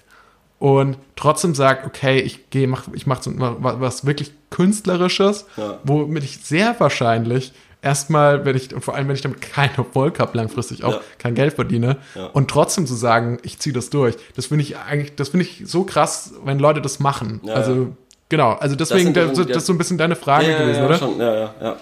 [0.59, 5.79] und trotzdem sagt, okay, ich gehe, mach, ich mache so was, was wirklich Künstlerisches, Ja.
[5.83, 10.19] womit ich sehr wahrscheinlich erstmal, wenn ich, und vor allem, wenn ich damit keinen Erfolg
[10.19, 11.01] habe, langfristig auch Ja.
[11.19, 12.27] kein Geld verdiene, Ja.
[12.27, 15.63] und trotzdem zu sagen, ich ziehe das durch, das finde ich eigentlich, das finde ich
[15.65, 17.41] so krass, wenn Leute das machen.
[17.53, 17.95] Also,
[18.29, 20.97] genau, also deswegen, das, dann- das, ist so ein bisschen deine Frage gewesen, ja, oder?
[20.97, 21.75] Schon, ja, ja, ja.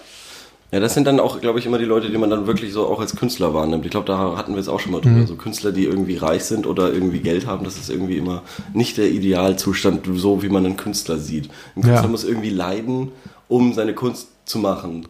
[0.75, 2.85] Ja, das sind dann auch, glaube ich, immer die Leute, die man dann wirklich so
[2.85, 3.85] auch als Künstler wahrnimmt.
[3.85, 5.21] Ich glaube, da hatten wir es auch schon mal drüber.
[5.21, 5.27] Mhm.
[5.27, 8.97] So Künstler, die irgendwie reich sind oder irgendwie Geld haben, das ist irgendwie immer nicht
[8.97, 11.45] der Idealzustand, so wie man einen Künstler sieht.
[11.77, 12.07] Ein Künstler Ja.
[12.09, 13.13] muss irgendwie leiden,
[13.47, 15.07] um seine Kunst zu machen.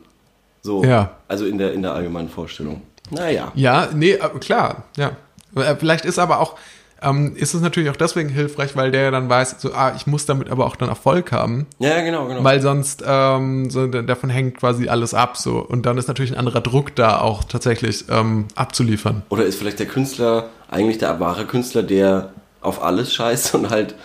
[0.62, 0.84] So.
[0.84, 1.16] Ja.
[1.28, 2.84] Also in der, in der allgemeinen Vorstellung.
[3.10, 3.52] Naja.
[3.56, 5.14] Ja, nee, aber klar, ja.
[5.56, 6.58] Äh, Vielleicht ist aber auch,
[7.06, 10.26] ähm, ist es natürlich auch deswegen hilfreich, weil der dann weiß, so, ah, ich muss
[10.26, 12.44] damit aber auch dann Erfolg haben, Ja, genau, genau.
[12.44, 15.60] weil sonst ähm, so, da- davon hängt quasi alles ab, so.
[15.60, 19.22] Und dann ist natürlich ein anderer Druck da auch tatsächlich ähm, abzuliefern.
[19.30, 23.96] Oder ist vielleicht der Künstler eigentlich der wahre Künstler, der auf alles scheißt und halt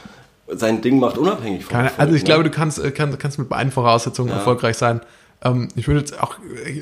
[0.53, 2.27] sein Ding macht, unabhängig von Keine, also ich ne?
[2.27, 4.37] glaube, du kannst, äh, kannst, kannst mit beiden Voraussetzungen Ja.
[4.37, 5.01] erfolgreich sein.
[5.43, 6.37] Ähm, ich würde jetzt auch,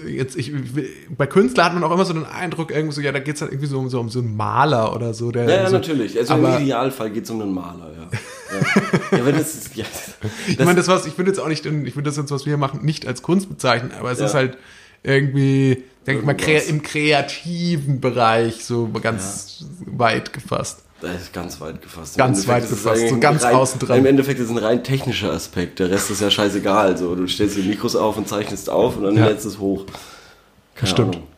[0.09, 0.53] jetzt, ich,
[1.16, 3.40] bei Künstlern hat man auch immer so den Eindruck, irgendwie so, ja, da geht es
[3.42, 5.31] halt irgendwie so um, so um so einen Maler oder so.
[5.31, 6.18] Der Ja, ja, so, natürlich.
[6.18, 8.09] Also aber- im Idealfall geht es um einen Maler, ja.
[9.12, 9.18] ja.
[9.18, 9.85] ja, wenn das ist, ja,
[10.49, 12.47] Ich das- meine, das was, ich würde jetzt auch nicht, ich würde das jetzt, was
[12.47, 14.27] wir hier machen, nicht als Kunst bezeichnen, aber es Ja.
[14.27, 14.59] ist halt
[15.05, 16.66] irgendwie, denke ich mal, Irgendwas.
[16.68, 20.83] im kreativen Bereich so ganz weit gefasst.
[21.00, 22.16] Das ist ganz weit gefasst.
[22.16, 23.98] Im Ganz Endeffekt weit gefasst, so ganz rein, außen dran.
[23.98, 25.78] Im Endeffekt ist es ein rein technischer Aspekt.
[25.78, 26.96] Der Rest ist ja scheißegal.
[26.98, 29.26] So, du stellst die Mikros auf und zeichnest auf und dann Ja.
[29.28, 29.84] lädst es hoch.
[30.74, 31.14] Keine Stimmt.
[31.16, 31.28] Ahnung.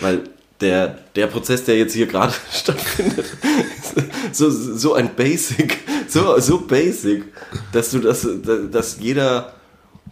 [0.00, 0.20] Weil
[0.62, 3.26] der, der Prozess, der jetzt hier gerade stattfindet,
[4.30, 5.76] ist so, so ein Basic,
[6.08, 7.24] so, so basic,
[7.72, 8.26] dass du das,
[8.72, 9.52] dass jeder,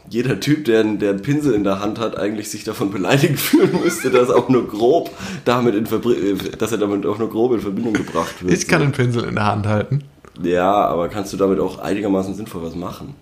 [0.09, 3.39] jeder Typ, der, einen- der einen Pinsel in der Hand hat, eigentlich sich davon beleidigt
[3.41, 5.11] fühlen müsste, dass auch nur grob
[5.45, 8.53] damit in Verbri- dass er damit auch nur grob in Verbindung gebracht wird.
[8.53, 8.85] Ich kann so.
[8.85, 10.05] einen Pinsel in der Hand halten.
[10.43, 13.15] Ja, aber kannst du damit auch einigermaßen sinnvoll was machen?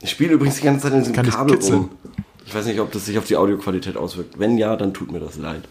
[0.00, 1.78] Ich spiele übrigens die ganze Zeit in diesem Kann ich Kabel kitzeln?
[1.78, 1.90] rum.
[2.44, 4.38] Ich weiß nicht, ob das sich auf die Audioqualität auswirkt.
[4.38, 5.62] Wenn ja, dann tut mir das leid.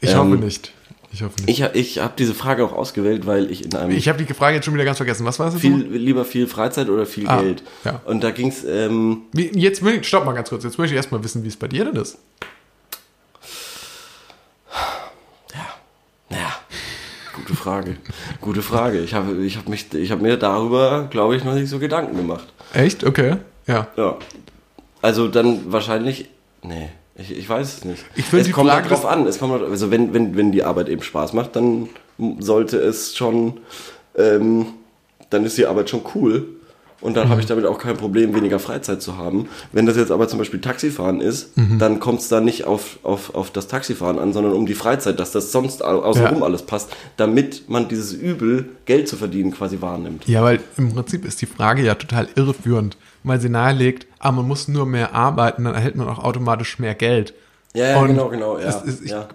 [0.00, 0.72] Ich Ähm, hoffe nicht.
[1.14, 1.48] Ich hoffe nicht.
[1.60, 4.56] Ich, ich habe diese Frage auch ausgewählt, weil ich in einem Ich, habe die Frage
[4.56, 5.24] jetzt schon wieder ganz vergessen.
[5.24, 7.62] Was war jetzt viel, lieber viel Freizeit oder viel Ah, Geld.
[7.84, 8.00] ja.
[8.04, 10.64] Und da ging es, ähm, jetzt will ich, stopp mal ganz kurz.
[10.64, 12.18] Jetzt möchte ich erstmal wissen, wie es bei dir denn ist.
[16.30, 16.56] ja,
[17.36, 17.96] gute Frage.
[18.40, 18.98] gute Frage.
[19.00, 22.16] Ich habe ich hab mich, ich habe mir darüber, glaube ich, noch nicht so Gedanken
[22.16, 22.52] gemacht.
[22.72, 23.04] Echt?
[23.04, 23.36] Okay.
[23.66, 23.86] Ja.
[23.96, 24.16] Ja.
[25.02, 26.28] Also dann wahrscheinlich.
[26.62, 28.04] Nee, ich, ich weiß es nicht.
[28.16, 29.26] Ich es kommt Frage- darauf an.
[29.26, 31.88] Es kommt, drauf- also wenn, wenn, wenn die Arbeit eben Spaß macht, dann
[32.40, 33.54] sollte es schon.
[34.16, 34.66] Ähm,
[35.30, 36.46] dann ist die Arbeit schon cool.
[37.00, 39.48] und dann habe ich damit auch kein Problem, weniger Freizeit zu haben.
[39.72, 43.34] Wenn das jetzt aber zum Beispiel Taxifahren ist, dann kommt es da nicht auf, auf,
[43.34, 46.44] auf das Taxifahren an, sondern um die Freizeit, dass das sonst au- außenrum Ja.
[46.44, 50.26] alles passt, damit man dieses Übel, Geld zu verdienen, quasi wahrnimmt.
[50.28, 54.46] Ja, weil im Prinzip ist die Frage ja total irreführend, weil sie nahelegt, ah, man
[54.46, 57.34] muss nur mehr arbeiten, dann erhält man auch automatisch mehr Geld.
[57.74, 58.58] Ja, ja genau, genau.
[58.58, 59.26] Ja, ist- ich- ja.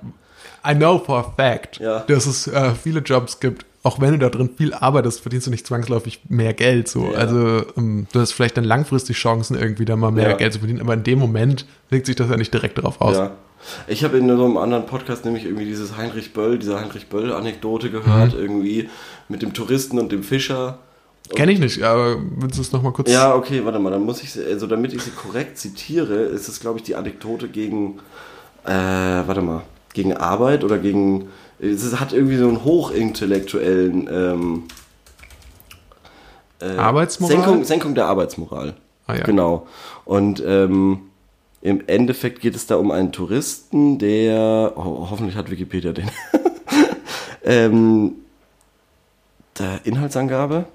[0.67, 1.99] I know for a fact, Ja.
[2.01, 3.65] dass es äh, viele Jobs gibt.
[3.81, 6.89] Auch wenn du da drin viel arbeitest, verdienst du nicht zwangsläufig mehr Geld.
[6.89, 7.11] So.
[7.13, 7.17] Ja.
[7.17, 10.35] Also ähm, du hast vielleicht dann langfristig Chancen, irgendwie da mal mehr Ja.
[10.37, 13.15] Geld zu verdienen, aber in dem Moment wirkt sich das ja nicht direkt darauf aus.
[13.17, 13.31] Ja.
[13.87, 17.89] Ich habe in so einem anderen Podcast nämlich irgendwie dieses Heinrich Böll, diese Heinrich Böll-Anekdote
[17.89, 18.39] gehört, Mhm.
[18.39, 18.89] irgendwie
[19.29, 20.79] mit dem Touristen und dem Fischer.
[21.35, 23.11] Kenne ich nicht, aber willst du es nochmal kurz...
[23.11, 26.47] Ja, okay, warte mal, dann muss ich, sie- also damit ich sie korrekt zitiere, ist
[26.47, 27.99] es, glaube ich, die Anekdote gegen,
[28.65, 29.61] äh, warte mal,
[29.93, 34.63] gegen Arbeit oder gegen, es hat irgendwie so einen hochintellektuellen, ähm,
[36.61, 37.35] äh, Arbeitsmoral?
[37.35, 38.73] Senkung, Senkung der Arbeitsmoral.
[39.07, 39.23] Ah, ja.
[39.23, 39.67] Genau.
[40.05, 40.99] Und ähm,
[41.61, 46.09] im Endeffekt geht es da um einen Touristen, der, ho hoffentlich hat Wikipedia den,
[47.43, 48.13] ähm,
[49.57, 50.65] der Inhaltsangabe,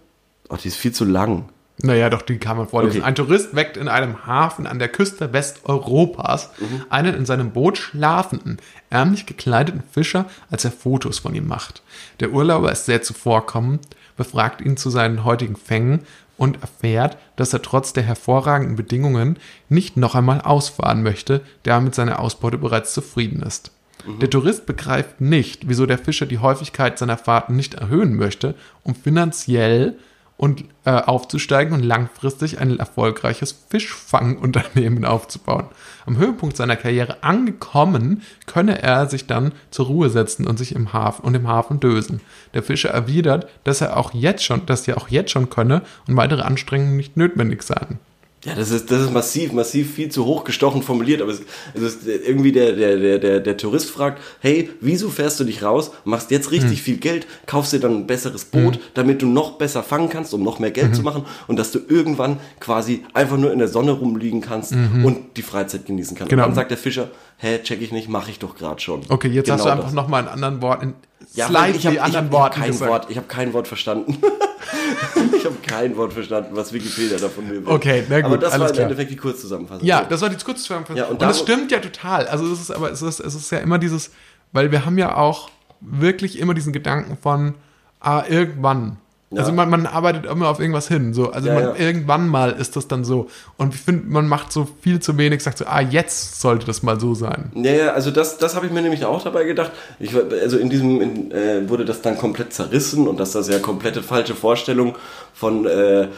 [0.48, 1.48] oh, die ist viel zu lang.
[1.78, 2.98] Naja, doch, die kann man vorlesen.
[2.98, 3.06] Okay.
[3.06, 6.50] Ein Tourist weckt in einem Hafen an der Küste Westeuropas
[6.88, 8.58] einen in seinem Boot schlafenden,
[8.90, 11.82] ärmlich gekleideten Fischer, als er Fotos von ihm macht.
[12.20, 16.00] Der Urlauber ist sehr zuvorkommend, befragt ihn zu seinen heutigen Fängen
[16.36, 19.36] und erfährt, dass er trotz der hervorragenden Bedingungen
[19.68, 23.72] nicht noch einmal ausfahren möchte, da er mit seiner Ausbeute bereits zufrieden ist.
[24.20, 28.94] Der Tourist begreift nicht, wieso der Fischer die Häufigkeit seiner Fahrten nicht erhöhen möchte, um
[28.94, 29.96] finanziell
[30.36, 35.66] und äh, aufzusteigen und langfristig ein erfolgreiches Fischfangunternehmen aufzubauen.
[36.06, 40.92] Am Höhepunkt seiner Karriere angekommen, könne er sich dann zur Ruhe setzen und sich im
[40.92, 42.20] Hafen und im Hafen dösen.
[42.52, 46.16] Der Fischer erwidert, dass er auch jetzt schon, dass er auch jetzt schon könne und
[46.16, 48.00] weitere Anstrengungen nicht notwendig seien.
[48.44, 51.82] Ja, das ist, das ist massiv, massiv viel zu hoch gestochen formuliert, aber es, es
[51.82, 55.92] ist irgendwie der, der, der, der, der Tourist fragt, hey, wieso fährst du dich raus,
[56.04, 59.82] machst jetzt richtig viel Geld, kaufst dir dann ein besseres Boot, damit du noch besser
[59.82, 63.52] fangen kannst, um noch mehr Geld zu machen und dass du irgendwann quasi einfach nur
[63.52, 66.30] in der Sonne rumliegen kannst und die Freizeit genießen kannst.
[66.30, 66.42] Genau.
[66.42, 69.00] Und dann sagt der Fischer, hä, check ich nicht, mache ich doch gerade schon.
[69.08, 70.94] Okay, jetzt hast Genau du einfach nochmal in anderen Worten,
[71.34, 72.90] Ja, slightly ich anderen hab, Worten kein gesagt.
[72.90, 74.18] Wort, ich habe kein Wort verstanden.
[75.36, 77.72] ich habe kein Wort verstanden, was Wikipedia davon mir will.
[77.72, 78.82] Okay, na gut, Aber das alles war im klar.
[78.84, 79.86] Endeffekt die Kurzzusammenfassung.
[79.86, 80.96] Ja, das war die Kurzzusammenfassung.
[80.96, 82.26] Ja, und und da- das stimmt ja total.
[82.26, 84.10] Also es ist aber es ist, es ist ja immer dieses,
[84.52, 87.54] weil wir haben ja auch wirklich immer diesen Gedanken von,
[88.00, 88.96] ah, irgendwann.
[89.34, 89.40] Ja.
[89.40, 91.14] Also man, man arbeitet immer auf irgendwas hin.
[91.14, 91.30] So.
[91.30, 91.74] Also Ja, man, ja.
[91.76, 93.28] irgendwann mal ist das dann so.
[93.56, 96.82] Und ich finde, man macht so viel zu wenig, sagt so, ah, jetzt sollte das
[96.82, 97.50] mal so sein.
[97.54, 99.72] Ja, ja, also das, das habe ich mir nämlich auch dabei gedacht.
[99.98, 103.58] Ich, also in diesem in, äh, wurde das dann komplett zerrissen und dass das ja
[103.58, 104.96] komplette falsche Vorstellung
[105.32, 106.08] von, äh,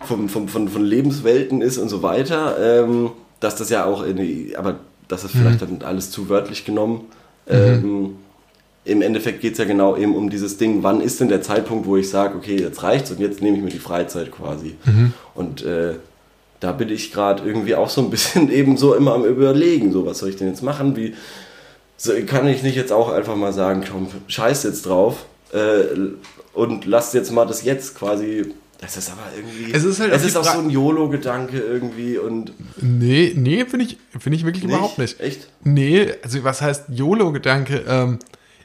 [0.00, 2.56] vom, vom, von, von Lebenswelten ist und so weiter.
[2.60, 4.76] Ähm, dass das ja auch in aber
[5.08, 7.08] das ist vielleicht dann alles zu wörtlich genommen.
[7.46, 8.16] Ähm,
[8.86, 11.86] Im Endeffekt geht es ja genau eben um dieses Ding, wann ist denn der Zeitpunkt,
[11.86, 14.74] wo ich sage, okay, jetzt reicht's und jetzt nehme ich mir die Freizeit quasi.
[15.34, 15.94] Und äh,
[16.60, 20.06] da bin ich gerade irgendwie auch so ein bisschen eben so immer am überlegen, so
[20.06, 21.14] was soll ich denn jetzt machen, wie
[21.96, 25.84] so, kann ich nicht jetzt auch einfach mal sagen, komm, scheiß jetzt drauf äh,
[26.52, 30.24] und lass jetzt mal das jetzt quasi, das ist aber irgendwie, Es ist halt es
[30.24, 34.98] ist auch so ein YOLO-Gedanke irgendwie und Nee, nee, finde ich, finde ich wirklich überhaupt
[34.98, 35.20] nicht.
[35.20, 35.48] Echt?
[35.62, 37.84] Nee, also was heißt YOLO-Gedanke?
[37.88, 38.18] Ähm,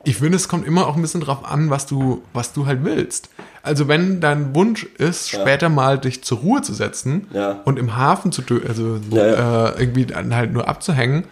[0.04, 2.84] ich finde, es kommt immer auch ein bisschen drauf an, was du, was du halt
[2.84, 3.30] willst.
[3.64, 5.42] Also wenn dein Wunsch ist, Ja.
[5.42, 7.60] später mal dich zur Ruhe zu setzen Ja.
[7.66, 9.70] und im Hafen zu, also Ja.
[9.72, 11.26] Äh, irgendwie dann halt nur abzuhängen,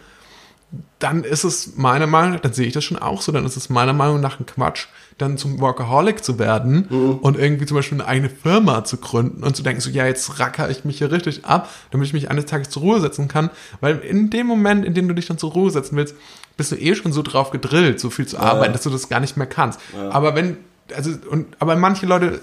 [1.00, 3.56] dann ist es meiner Meinung nach, dann sehe ich das schon auch so, dann ist
[3.56, 7.12] es meiner Meinung nach ein Quatsch, dann zum Workaholic zu werden Mhm.
[7.20, 10.40] und irgendwie zum Beispiel eine eigene Firma zu gründen und zu denken, so ja, jetzt
[10.40, 13.50] racker ich mich hier richtig ab, damit ich mich eines Tages zur Ruhe setzen kann,
[13.80, 16.16] weil in dem Moment, in dem du dich dann zur Ruhe setzen willst,
[16.58, 19.20] bist du eh schon so drauf gedrillt, so viel zu arbeiten, dass du das gar
[19.22, 19.80] nicht mehr kannst.
[20.10, 20.58] Aber wenn
[20.96, 22.40] also und aber manche Leute,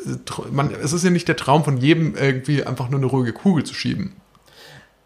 [0.53, 3.65] man, es ist ja nicht der Traum von jedem irgendwie einfach nur eine ruhige Kugel
[3.65, 4.13] zu schieben,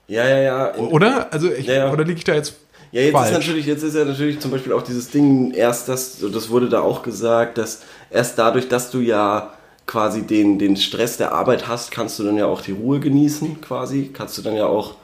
[0.08, 0.74] Ja, ja, ja.
[0.76, 1.32] Oder?
[1.32, 1.92] Also ich, Ja, ja.
[1.92, 2.54] oder liege ich da jetzt
[2.92, 3.30] Ja, jetzt falsch?
[3.32, 6.68] ist natürlich, jetzt ist ja natürlich zum Beispiel auch dieses Ding erst das, das wurde
[6.68, 9.52] da auch gesagt, dass erst dadurch, dass du ja
[9.86, 13.60] quasi den, den Stress der Arbeit hast, kannst du dann ja auch die Ruhe genießen,
[13.60, 14.10] quasi.
[14.12, 14.94] Kannst du dann ja auch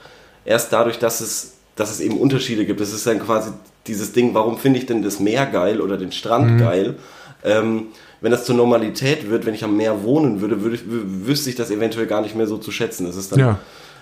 [0.44, 2.81] erst dadurch, dass es, dass es eben Unterschiede gibt.
[2.81, 3.51] Das ist dann quasi
[3.87, 6.94] dieses Ding, warum finde ich denn das Meer geil oder den Strand geil?
[7.44, 7.88] Ähm,
[8.20, 11.51] wenn das zur Normalität wird, wenn ich am Meer wohnen würde, würde ich, wü- wüsste
[11.51, 13.07] ich das eventuell gar nicht mehr so zu schätzen.
[13.07, 13.59] Das ist dann Ja.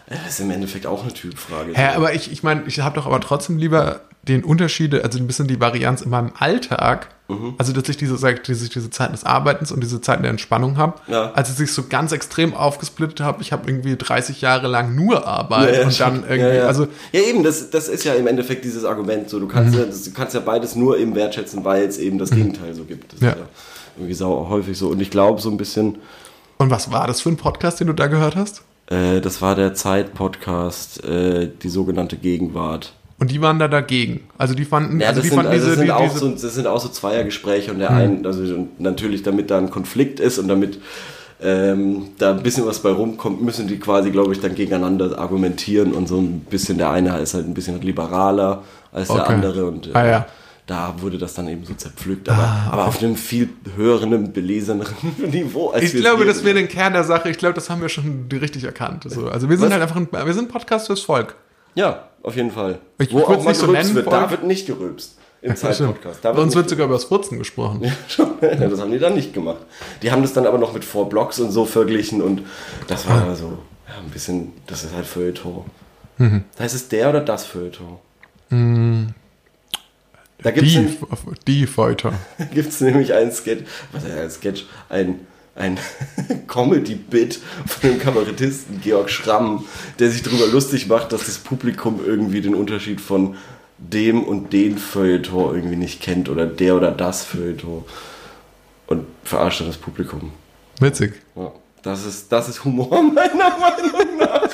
[0.08, 1.72] Das ist im Endeffekt auch eine Typfrage.
[1.74, 5.26] Hä, aber ich, ich meine, ich habe doch aber trotzdem lieber den Unterschiede, also ein
[5.26, 7.54] bisschen die Varianz in meinem Alltag, Mhm.
[7.56, 10.76] also dass ich diese, dass ich diese Zeiten des Arbeitens und diese Zeiten der Entspannung
[10.76, 11.32] habe, Ja.
[11.32, 13.40] als dass ich so ganz extrem aufgesplittet habe.
[13.42, 16.66] Ich habe irgendwie 30 Jahre lang nur Arbeit Ja, ja, und dann irgendwie, ja, ja.
[16.66, 19.38] also ja eben, das, das ist ja im Endeffekt dieses Argument so.
[19.40, 19.50] Du Mhm.
[19.50, 22.74] kannst, ja, das, du kannst ja beides nur eben wertschätzen, weil es eben das Gegenteil
[22.74, 23.14] so gibt.
[23.14, 23.30] Das Ja.
[23.30, 23.46] ist ja
[23.96, 24.88] irgendwie sau häufig so.
[24.88, 25.98] Und ich glaube so ein bisschen,
[26.58, 28.62] und was war das für ein Podcast, den du da gehört hast?
[28.88, 32.92] Äh, das war der Zeit-Podcast, äh, die sogenannte Gegenwart.
[33.18, 34.20] Und die waren da dagegen.
[34.36, 36.08] Also die fanden, Ja, also das, die sind, fanden also das, diese, sind die, auch
[36.08, 37.96] diese so, das sind auch so Zweiergespräche und der Hm.
[37.96, 40.80] ein, also natürlich damit da ein Konflikt ist und damit
[41.40, 45.92] ähm, da ein bisschen was bei rumkommt, müssen die quasi, glaube ich, dann gegeneinander argumentieren
[45.92, 49.34] und so ein bisschen, der eine ist halt ein bisschen liberaler als der Okay.
[49.34, 50.26] andere und äh, Ah, ja.
[50.66, 54.94] Da wurde das dann eben so zerpflückt, aber, aber auf einem viel höheren, beleseneren
[55.30, 55.70] Niveau.
[55.70, 57.28] Als ich glaube, das wäre den Kern der Sache.
[57.30, 59.04] Ich glaube, das haben wir schon richtig erkannt.
[59.08, 59.72] So, also wir sind Was?
[59.72, 61.34] halt einfach ein, wir sind ein Podcast fürs Volk.
[61.74, 62.78] Ja, auf jeden Fall.
[62.98, 64.16] Ich Wo auch mal so nennen, wird, Volk.
[64.20, 65.18] da wird nicht gerülpst.
[65.40, 66.20] Im Zeit-Podcast.
[66.24, 67.90] Da Bei uns nicht wird sogar über das Furzen gesprochen.
[68.08, 69.62] Schon, ja, das haben die dann nicht gemacht.
[70.00, 72.42] Die haben das dann aber noch mit Four Blocks und so verglichen und
[72.86, 73.34] das war Ah.
[73.34, 75.64] so, ja, ein bisschen, das ist halt Feuilleton.
[76.18, 76.44] Mhm.
[76.60, 77.98] Heißt es der oder das Feuilleton?
[80.42, 80.98] Da gibt es Die, nämlich,
[81.46, 82.12] die Folter.
[82.54, 85.20] gibt's nämlich einen Sketch, was ein Sketch, ein,
[85.54, 85.78] ein
[86.48, 89.64] Comedy-Bit von dem Kabarettisten Georg Schramm,
[89.98, 93.36] der sich darüber lustig macht, dass das Publikum irgendwie den Unterschied von
[93.78, 97.84] dem und den Feuilleton irgendwie nicht kennt oder der oder das Feuilleton
[98.86, 100.32] und verarscht dann das Publikum.
[100.80, 101.14] Witzig.
[101.36, 101.52] Ja,
[101.82, 104.48] das, ist, das ist Humor meiner Meinung nach.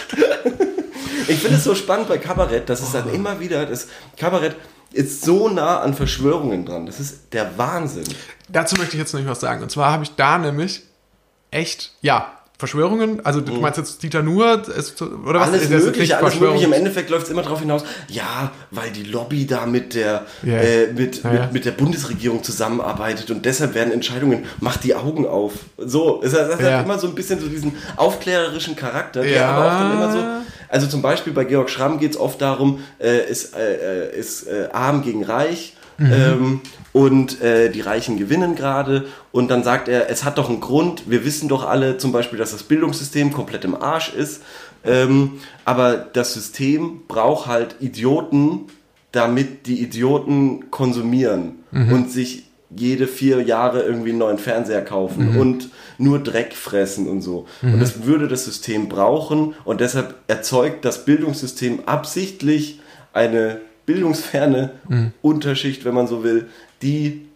[1.28, 4.56] Ich finde es so spannend bei Kabarett, dass es dann immer wieder, das Kabarett
[4.92, 6.86] ist so nah an Verschwörungen dran.
[6.86, 8.04] Das ist der Wahnsinn.
[8.48, 9.62] Dazu möchte ich jetzt noch was sagen.
[9.62, 10.82] Und zwar habe ich da nämlich
[11.50, 13.24] echt, ja, Verschwörungen.
[13.24, 15.46] Also du meinst jetzt Dieter Nuhr ist, oder was?
[15.48, 15.54] Mhm.
[15.54, 16.64] Alles Ist mögliche, alles mögliche.
[16.64, 20.54] Im Endeffekt läuft es immer darauf hinaus, ja, weil die Lobby da mit der, Ja.
[20.54, 21.40] äh, mit, Ja, ja.
[21.42, 25.52] mit, mit der Bundesregierung zusammenarbeitet und deshalb werden Entscheidungen, macht die Augen auf.
[25.76, 26.78] So, es hat, es Ja.
[26.78, 29.50] hat immer so ein bisschen so diesen aufklärerischen Charakter, der Ja.
[29.52, 30.18] aber auch dann immer so,
[30.68, 34.46] also zum Beispiel bei Georg Schramm geht es oft darum, äh, ist, äh, äh, ist
[34.46, 36.12] äh, arm gegen reich, Mhm.
[36.12, 36.60] ähm,
[36.92, 39.06] und äh, die Reichen gewinnen gerade.
[39.32, 41.10] Und dann sagt er, es hat doch einen Grund.
[41.10, 44.42] Wir wissen doch alle zum Beispiel, dass das Bildungssystem komplett im Arsch ist.
[44.84, 48.66] Ähm, aber das System braucht halt Idioten,
[49.10, 55.70] damit die Idioten konsumieren und sich jede vier Jahre irgendwie einen neuen Fernseher kaufen und
[55.96, 57.46] nur Dreck fressen und so.
[57.62, 62.80] Und das würde das System brauchen und deshalb erzeugt das Bildungssystem absichtlich
[63.12, 64.72] eine bildungsferne
[65.22, 66.48] Unterschicht, wenn man so will,
[66.82, 67.26] die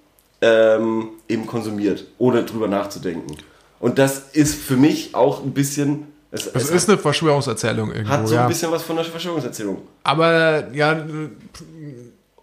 [0.42, 3.36] ähm, eben konsumiert, ohne drüber nachzudenken.
[3.80, 8.12] Und das ist für mich auch ein bisschen, es, Das es ist eine Verschwörungserzählung irgendwo,
[8.12, 8.42] hat so ja.
[8.42, 9.78] ein bisschen was von einer Verschwörungserzählung.
[10.04, 11.04] Aber ja,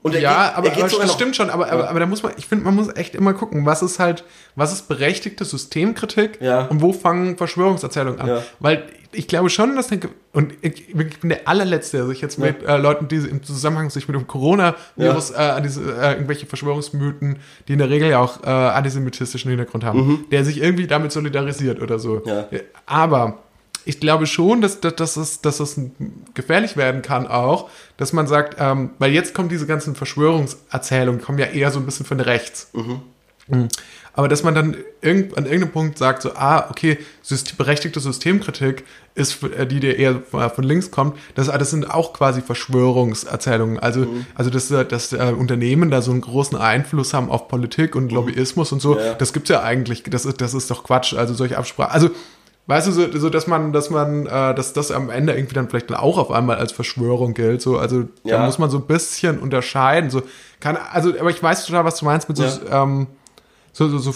[0.01, 2.05] Und er ja, geht, aber, er geht aber das stimmt schon, aber, aber, aber da
[2.05, 4.23] muss man, ich finde, man muss echt immer gucken, was ist halt,
[4.55, 6.65] was ist berechtigte Systemkritik Ja.
[6.67, 8.27] und wo fangen Verschwörungserzählungen an.
[8.27, 8.43] Ja.
[8.59, 9.99] Weil ich glaube schon, dass der,
[10.33, 13.89] und ich, ich bin der allerletzte, der sich jetzt mit äh, Leuten, die im Zusammenhang
[13.89, 18.19] sich mit dem Coronavirus äh, an diese äh, irgendwelche Verschwörungsmythen, die in der Regel ja
[18.19, 22.21] auch äh, antisemitistischen Hintergrund haben, der sich irgendwie damit solidarisiert oder so.
[22.23, 22.29] Mhm.
[22.29, 22.45] Ja.
[22.85, 23.39] Aber
[23.85, 25.79] ich glaube schon, dass, dass, dass, es, dass es
[26.33, 31.39] gefährlich werden kann auch, dass man sagt, ähm, weil jetzt kommen diese ganzen Verschwörungserzählungen, kommen
[31.39, 32.69] ja eher so ein bisschen von rechts.
[32.73, 33.01] Mhm.
[34.13, 38.83] Aber dass man dann irgend, an irgendeinem Punkt sagt, so, ah, okay, System, berechtigte Systemkritik
[39.15, 43.79] ist, äh, die dir eher von von links kommt, das, das sind auch quasi Verschwörungserzählungen.
[43.79, 47.95] Also, also dass, äh, dass äh, Unternehmen da so einen großen Einfluss haben auf Politik
[47.95, 49.13] und Lobbyismus und so, Ja.
[49.13, 51.91] das gibt's ja eigentlich, das ist, das ist doch Quatsch, also solche Absprachen.
[51.91, 52.09] Also,
[52.69, 55.67] Weißt du, so, so dass man, dass man, äh, dass das am Ende irgendwie dann
[55.69, 57.63] vielleicht dann auch auf einmal als Verschwörung gilt.
[57.63, 58.45] So, also da Ja.
[58.45, 60.11] muss man so ein bisschen unterscheiden.
[60.11, 60.21] So
[60.59, 62.83] kann, also, aber ich weiß total, was du meinst mit so, Ja.
[62.83, 63.07] ähm,
[63.73, 64.13] so, so, so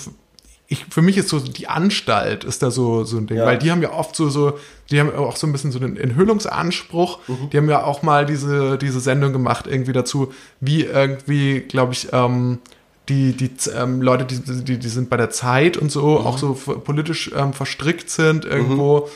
[0.67, 3.45] ich, für mich ist so die Anstalt ist da so, so ein Ding, Ja.
[3.45, 4.57] weil die haben ja oft so, so,
[4.91, 7.19] die haben auch so ein bisschen so den Enthüllungsanspruch.
[7.27, 7.49] Mhm.
[7.51, 12.09] Die haben ja auch mal diese, diese Sendung gemacht, irgendwie dazu, wie irgendwie, glaube ich,
[12.13, 12.59] ähm,
[13.09, 16.25] die, die ähm, Leute, die, die, die sind bei der Zeit und so, Mhm.
[16.25, 19.09] auch so politisch ähm, verstrickt sind irgendwo.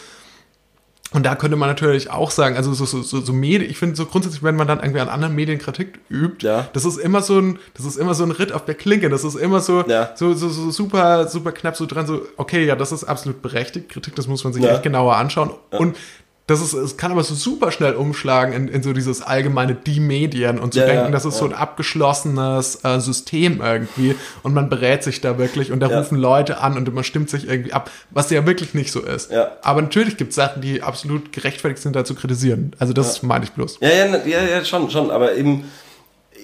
[1.14, 3.96] Und da könnte man natürlich auch sagen, also so, so, so, so Medien, ich finde
[3.96, 6.68] so grundsätzlich, wenn man dann irgendwie an anderen Medien Kritik übt, Ja.
[6.74, 9.24] das ist immer so ein, das ist immer so ein Ritt auf der Klinke, das
[9.24, 10.12] ist immer so, Ja.
[10.16, 13.88] so, so, so super, super knapp so dran, so, okay, ja, das ist absolut berechtigt,
[13.88, 14.74] Kritik, das muss man sich Ja.
[14.74, 15.52] echt genauer anschauen.
[15.72, 15.96] Und
[16.48, 20.00] Das ist, es kann aber so super schnell umschlagen in, in so dieses allgemeine die
[20.00, 21.58] Medien und zu Ja, denken, ja, das ist so ein ja.
[21.58, 26.00] abgeschlossenes äh, System irgendwie und man berät sich da wirklich und da Ja.
[26.00, 29.30] rufen Leute an und man stimmt sich irgendwie ab, was ja wirklich nicht so ist.
[29.32, 29.52] Ja.
[29.62, 32.72] Aber natürlich gibt es Sachen, die absolut gerechtfertigt sind, da zu kritisieren.
[32.80, 33.80] Also das meine ich bloß.
[33.82, 35.66] Ja, ja, ja, ja, schon, schon, aber eben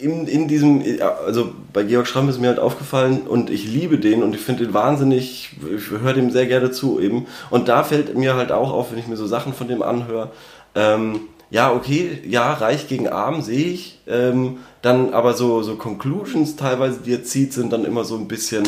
[0.01, 0.83] in, in diesem,
[1.25, 4.65] also bei Georg Schramm ist mir halt aufgefallen und ich liebe den und ich finde
[4.65, 7.27] den wahnsinnig, ich höre dem sehr gerne zu eben.
[7.49, 10.31] Und da fällt mir halt auch auf, wenn ich mir so Sachen von dem anhöre,
[10.75, 16.55] ähm, ja, okay, ja, reich gegen arm sehe ich, ähm, dann aber so, so Conclusions
[16.55, 18.63] teilweise, die er zieht, sind dann immer so ein bisschen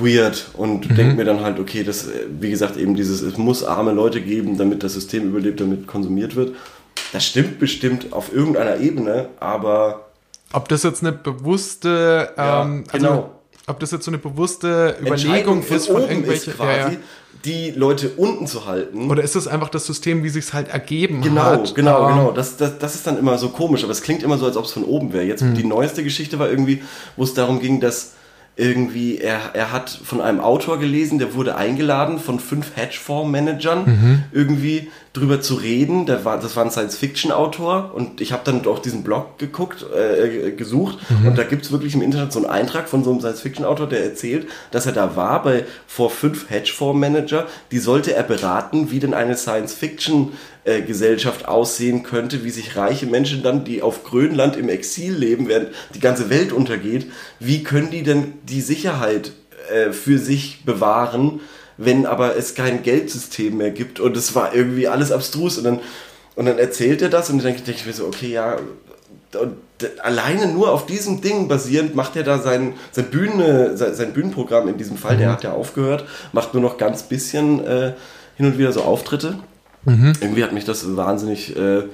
[0.00, 3.64] weird und denke mir dann halt, okay, das, äh, wie gesagt, eben dieses, es muss
[3.64, 6.54] arme Leute geben, damit das System überlebt, damit konsumiert wird.
[7.12, 10.06] Das stimmt bestimmt auf irgendeiner Ebene, aber
[10.52, 13.08] Ob das jetzt eine bewusste, Ja, ähm, genau.
[13.10, 13.30] also,
[13.68, 16.98] ob das jetzt so eine bewusste Überlegung von ist von oben irgendwelchen, ist quasi, ja,
[17.44, 19.08] die Leute unten zu halten.
[19.10, 21.74] oder ist das einfach das System, wie sich es halt ergeben Genau, hat?
[21.74, 22.30] genau, Ähm, genau.
[22.32, 24.64] Das, das, das ist dann immer so komisch, aber es klingt immer so, als ob
[24.64, 25.24] es von oben wäre.
[25.24, 26.82] Jetzt die neueste Geschichte war irgendwie,
[27.16, 28.12] wo es darum ging, dass
[28.56, 34.90] irgendwie er, er hat von einem Autor gelesen, der wurde eingeladen von fünf Hedgefonds-Managern irgendwie
[35.16, 36.06] drüber zu reden.
[36.06, 40.52] Der war, das war ein Science-Fiction-Autor und ich habe dann auch diesen Blog geguckt, äh,
[40.52, 44.04] gesucht und da gibt's wirklich im Internet so einen Eintrag von so einem Science-Fiction-Autor, der
[44.04, 49.14] erzählt, dass er da war bei vor fünf Hedgefonds-Manager, die sollte er beraten, wie denn
[49.14, 50.32] eine Science-Fiction
[50.64, 55.48] äh, Gesellschaft aussehen könnte, wie sich reiche Menschen dann, die auf Grönland im Exil leben,
[55.48, 57.06] während die ganze Welt untergeht,
[57.38, 59.32] wie können die denn die Sicherheit
[59.70, 61.40] äh, für sich bewahren,
[61.78, 65.80] wenn aber es kein Geldsystem mehr gibt und es war irgendwie alles abstrus und dann
[66.34, 68.58] und dann erzählt er das und dann denke ich mir so, okay, ja,
[69.40, 69.56] und
[70.02, 74.68] alleine nur auf diesem Ding basierend macht er da sein, sein, Bühne, sein, sein Bühnenprogramm
[74.68, 77.94] in diesem Fall, der hat ja aufgehört, macht nur noch ganz bisschen äh,
[78.36, 79.38] hin und wieder so Auftritte.
[80.20, 81.84] Irgendwie hat mich das wahnsinnig äh,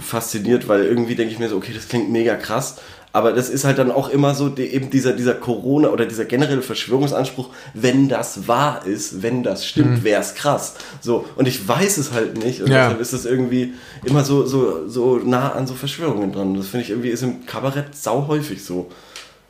[0.00, 2.76] fasziniert, weil irgendwie denke ich mir so, okay, das klingt mega krass.
[3.16, 6.26] Aber das ist halt dann auch immer so die, eben dieser, dieser Corona oder dieser
[6.26, 10.74] generelle Verschwörungsanspruch, wenn das wahr ist, wenn das stimmt, wäre es krass.
[11.00, 12.60] So, und ich weiß es halt nicht.
[12.60, 12.82] Und Ja.
[12.82, 13.72] deshalb ist das irgendwie
[14.04, 16.52] immer so, so, so nah an so Verschwörungen dran.
[16.58, 18.90] Das finde ich irgendwie ist im Kabarett sau häufig so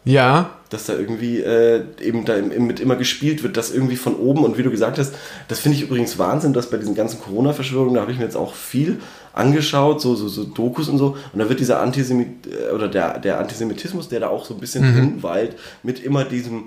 [0.04, 4.44] Ja, dass da irgendwie äh, eben da mit immer gespielt wird, dass irgendwie von oben
[4.44, 5.12] und wie du gesagt hast,
[5.48, 8.36] das finde ich übrigens Wahnsinn, dass bei diesen ganzen Corona-Verschwörungen, da habe ich mir jetzt
[8.36, 9.00] auch viel
[9.36, 13.18] angeschaut, so, so, so Dokus und so, und da wird dieser Antisemit äh, oder der,
[13.20, 16.64] der Antisemitismus, der da auch so ein bisschen drin weilt, mit immer diesem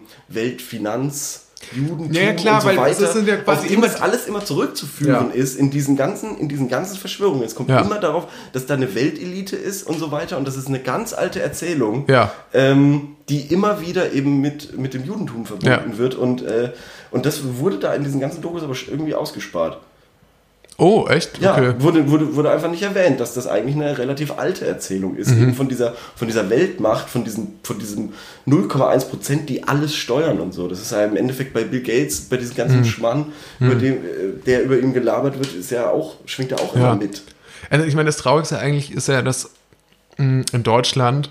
[0.53, 3.88] Weltfinanz Judentum Ja, klar, und so weil weiter, das sind ja quasi auf dem immer-
[3.88, 5.34] das alles immer zurückzuführen Ja.
[5.36, 7.43] ist in diesen ganzen, in diesen ganzen Verschwörungen.
[7.43, 7.82] Es kommt Ja.
[7.82, 11.12] immer darauf, dass da eine Weltelite ist und so weiter und das ist eine ganz
[11.12, 12.32] alte Erzählung Ja.
[12.53, 16.15] ähm, die immer wieder eben mit, mit dem Judentum verbunden wird.
[16.15, 16.71] Und, äh,
[17.12, 19.79] und das wurde da in diesen ganzen Dokus aber irgendwie ausgespart.
[20.80, 21.39] Oh, echt?
[21.42, 21.74] Ja, Okay.
[21.80, 25.30] wurde, wurde, wurde einfach nicht erwähnt, dass das eigentlich eine relativ alte Erzählung ist.
[25.32, 25.42] Mhm.
[25.42, 28.13] Eben von dieser, von dieser Weltmacht, von diesem, von diesem
[28.48, 30.68] 0,1 Prozent, die alles steuern und so.
[30.70, 32.58] Das ist ja im Endeffekt bei Bill Gates, bei diesem Mhm.
[32.58, 33.26] ganzen Schmann,
[33.60, 33.98] über dem, äh,
[34.46, 36.94] der über ihn gelabert wird, ist ja auch, schwingt ja auch Ja.
[36.94, 37.24] immer mit.
[37.70, 39.50] Also ich meine, das Traurigste eigentlich ist ja, dass
[40.18, 41.30] mh, in Deutschland,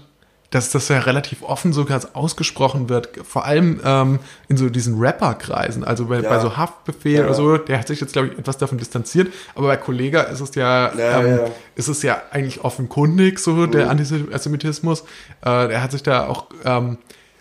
[0.50, 5.84] dass das ja relativ offen sogar ausgesprochen wird, vor allem ähm, in so diesen Rapper-Kreisen,
[5.84, 6.28] also bei, Ja.
[6.30, 7.24] bei so Haftbefehl Ja.
[7.24, 10.40] oder so, der hat sich jetzt, glaube ich, etwas davon distanziert, aber bei Kollega ist
[10.40, 11.40] es ja, Ja, ähm,
[11.74, 15.02] ist es ja eigentlich offenkundig, so der Antisemitismus.
[15.42, 16.98] Äh, der hat sich da auch ähm,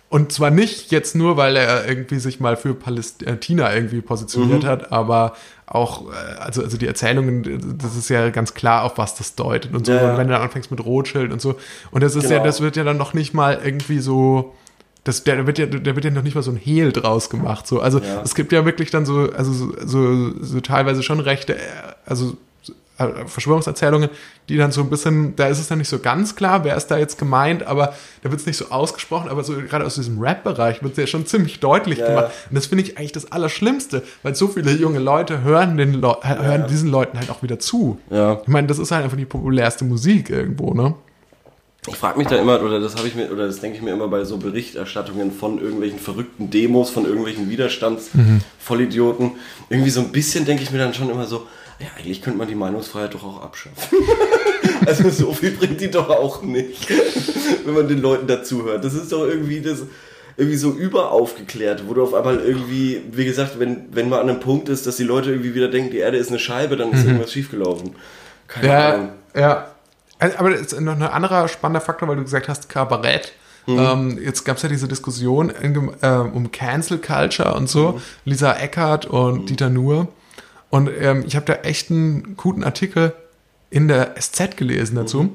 [0.10, 4.68] und zwar nicht jetzt nur, weil er irgendwie sich mal für Palästina irgendwie positioniert Mhm.
[4.68, 5.34] hat, aber
[5.68, 9.74] auch, äh, also, also die Erzählungen, das ist ja ganz klar, auf was das deutet
[9.76, 9.92] und so.
[9.92, 10.12] Ja, ja.
[10.12, 11.56] Und wenn du dann anfängst mit Rothschild und so.
[11.92, 12.46] Und das ist ja, Genau.
[12.46, 14.56] das wird ja dann noch nicht mal irgendwie so.
[15.04, 17.66] Das, der, wird ja, der wird ja noch nicht mal so ein Hehl draus gemacht.
[17.68, 17.80] So.
[17.82, 18.22] Also Ja.
[18.24, 21.60] es gibt ja wirklich dann so, also so, so, so teilweise schon rechte, äh,
[22.06, 22.36] also
[23.28, 24.10] Verschwörungserzählungen,
[24.50, 26.88] die dann so ein bisschen, da ist es dann nicht so ganz klar, wer ist
[26.88, 30.20] da jetzt gemeint, aber da wird es nicht so ausgesprochen, aber so gerade aus diesem
[30.20, 32.28] Rap-Bereich wird es ja schon ziemlich deutlich Ja, gemacht.
[32.30, 32.50] ja.
[32.50, 36.16] Und das finde ich eigentlich das Allerschlimmste, weil so viele junge Leute hören, den Leu
[36.24, 38.00] hören diesen Leuten halt auch wieder zu.
[38.10, 38.40] Ja.
[38.42, 40.96] Ich meine, das ist halt einfach die populärste Musik irgendwo, ne?
[41.90, 43.92] Ich frage mich da immer, oder das habe ich mir, oder das denke ich mir
[43.92, 49.32] immer bei so Berichterstattungen von irgendwelchen verrückten Demos, von irgendwelchen Widerstandsvollidioten.
[49.70, 51.48] Irgendwie so ein bisschen denke ich mir dann schon immer so,
[51.80, 53.98] ja, eigentlich könnte man die Meinungsfreiheit doch auch abschaffen.
[54.86, 56.90] also so viel bringt die doch auch nicht,
[57.66, 58.84] wenn man den Leuten dazuhört.
[58.84, 59.84] Das ist doch irgendwie das
[60.38, 64.40] irgendwie so überaufgeklärt, wo du auf einmal irgendwie, wie gesagt, wenn, wenn man an einem
[64.40, 67.06] Punkt ist, dass die Leute irgendwie wieder denken, die Erde ist eine Scheibe, dann ist
[67.06, 67.96] irgendwas schiefgelaufen.
[68.48, 69.10] Keine Ahnung.
[69.34, 69.68] Ja, ja.
[70.20, 73.34] Also, Aber das ist noch ein anderer spannender Faktor, weil du gesagt hast, Kabarett.
[73.68, 78.00] Ähm, jetzt gab es ja diese Diskussion in, äh, um Cancel Culture und so.
[78.24, 80.08] Lisa Eckert und Dieter Nuhr.
[80.70, 83.14] Und ähm, ich habe da echt einen guten Artikel
[83.70, 85.24] in der SZ gelesen dazu.
[85.24, 85.32] Mhm.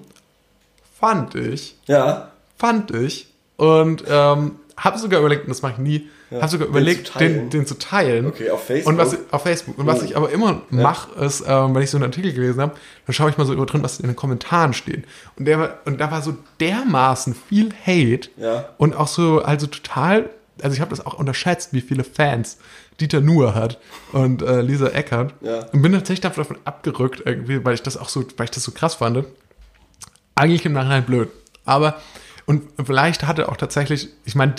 [0.99, 1.77] Fand ich.
[1.87, 2.31] Ja.
[2.59, 3.29] Fand ich.
[3.57, 7.19] Und ähm, habe sogar überlegt, und das mache ich nie, habe sogar den überlegt, zu
[7.19, 8.27] den, den zu teilen.
[8.27, 8.93] Okay, auf Facebook?
[8.93, 9.79] Und was, auf Facebook.
[9.79, 10.05] Und was Oh.
[10.05, 12.75] ich aber immer mache, ist, ähm, wenn ich so einen Artikel gelesen habe,
[13.07, 15.05] dann schaue ich mal so über drin, was in den Kommentaren steht.
[15.37, 18.71] Und, der, und da war so dermaßen viel Hate Ja.
[18.79, 20.31] und auch so, also total,
[20.63, 22.57] also ich habe das auch unterschätzt, wie viele Fans
[23.03, 23.79] Dieter Nuhr hat
[24.13, 25.35] und äh, Lisa Eckert.
[25.41, 25.67] Ja.
[25.73, 28.73] Und bin tatsächlich davon abgerückt, irgendwie, weil ich das auch so, weil ich das so
[28.73, 29.25] krass fand.
[30.35, 31.29] Eigentlich im Nachhinein blöd.
[31.65, 31.97] Aber,
[32.47, 34.55] und vielleicht hatte auch tatsächlich, ich meine,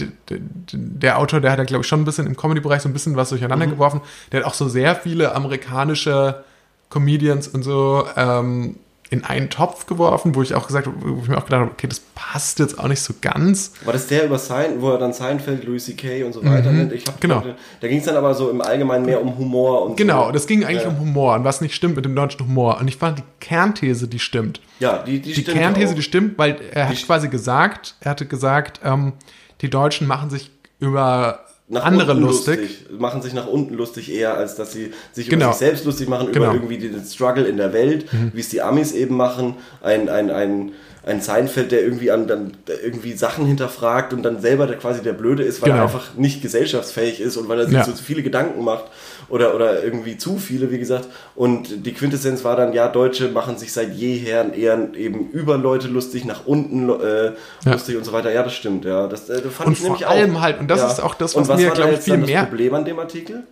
[0.72, 3.16] der Autor, der hat ja, glaube ich, schon ein bisschen im Comedy-Bereich so ein bisschen
[3.16, 4.02] was durcheinander geworfen.
[4.32, 6.44] Der hat auch so sehr viele amerikanische
[6.90, 8.78] Comedians und so ähm,
[9.14, 11.72] in einen Topf geworfen, wo ich auch gesagt habe, wo ich mir auch gedacht habe,
[11.72, 13.72] okay, das passt jetzt auch nicht so ganz.
[13.86, 16.24] War das der über Sein, wo er dann Seinfeld, Louis C.K.
[16.24, 16.92] und so weiter nennt?
[16.94, 17.44] Ich hab, Genau.
[17.80, 20.32] Da ging es dann aber so im Allgemeinen mehr um Humor und Genau, so.
[20.32, 20.90] das ging eigentlich Ja.
[20.90, 22.80] um Humor und was nicht stimmt mit dem deutschen Humor.
[22.80, 24.62] Und ich fand die Kernthese, die stimmt.
[24.80, 25.96] Ja, die, die, Die stimmt Kernthese, auch.
[25.96, 29.14] die stimmt, weil er hat Die- quasi gesagt, er hatte gesagt, ähm,
[29.62, 30.50] die Deutschen machen sich
[30.80, 31.40] über
[31.74, 32.86] nach andere unten lustig.
[32.98, 35.46] Machen sich nach unten lustig eher, als dass sie sich Genau.
[35.48, 36.46] über sich selbst lustig machen, Genau.
[36.46, 39.56] über irgendwie den Struggle in der Welt, wie es die Amis eben machen.
[39.82, 40.72] Ein, ein, ein,
[41.06, 42.52] ein Seinfeld, der irgendwie an dann
[42.82, 45.84] irgendwie Sachen hinterfragt und dann selber der quasi der Blöde ist, weil er Genau.
[45.86, 47.84] einfach nicht gesellschaftsfähig ist und weil er sich Ja.
[47.84, 48.86] so viele Gedanken macht
[49.34, 51.08] oder, oder irgendwie zu viele, wie gesagt.
[51.36, 55.88] Und die Quintessenz war dann, ja, Deutsche machen sich seit jeher eher eben über Leute
[55.88, 57.32] lustig, nach unten äh,
[57.66, 57.72] Ja.
[57.74, 58.32] lustig und so weiter.
[58.32, 59.08] Ja, das stimmt, ja.
[59.08, 60.42] Das, äh, fand Und ich vor nämlich allem auch.
[60.42, 60.88] halt, und das ja.
[60.92, 62.30] ist auch das, Und was was mir, war da glaub ich, jetzt viel dann das
[62.30, 63.44] mehr- Problem an dem Artikel?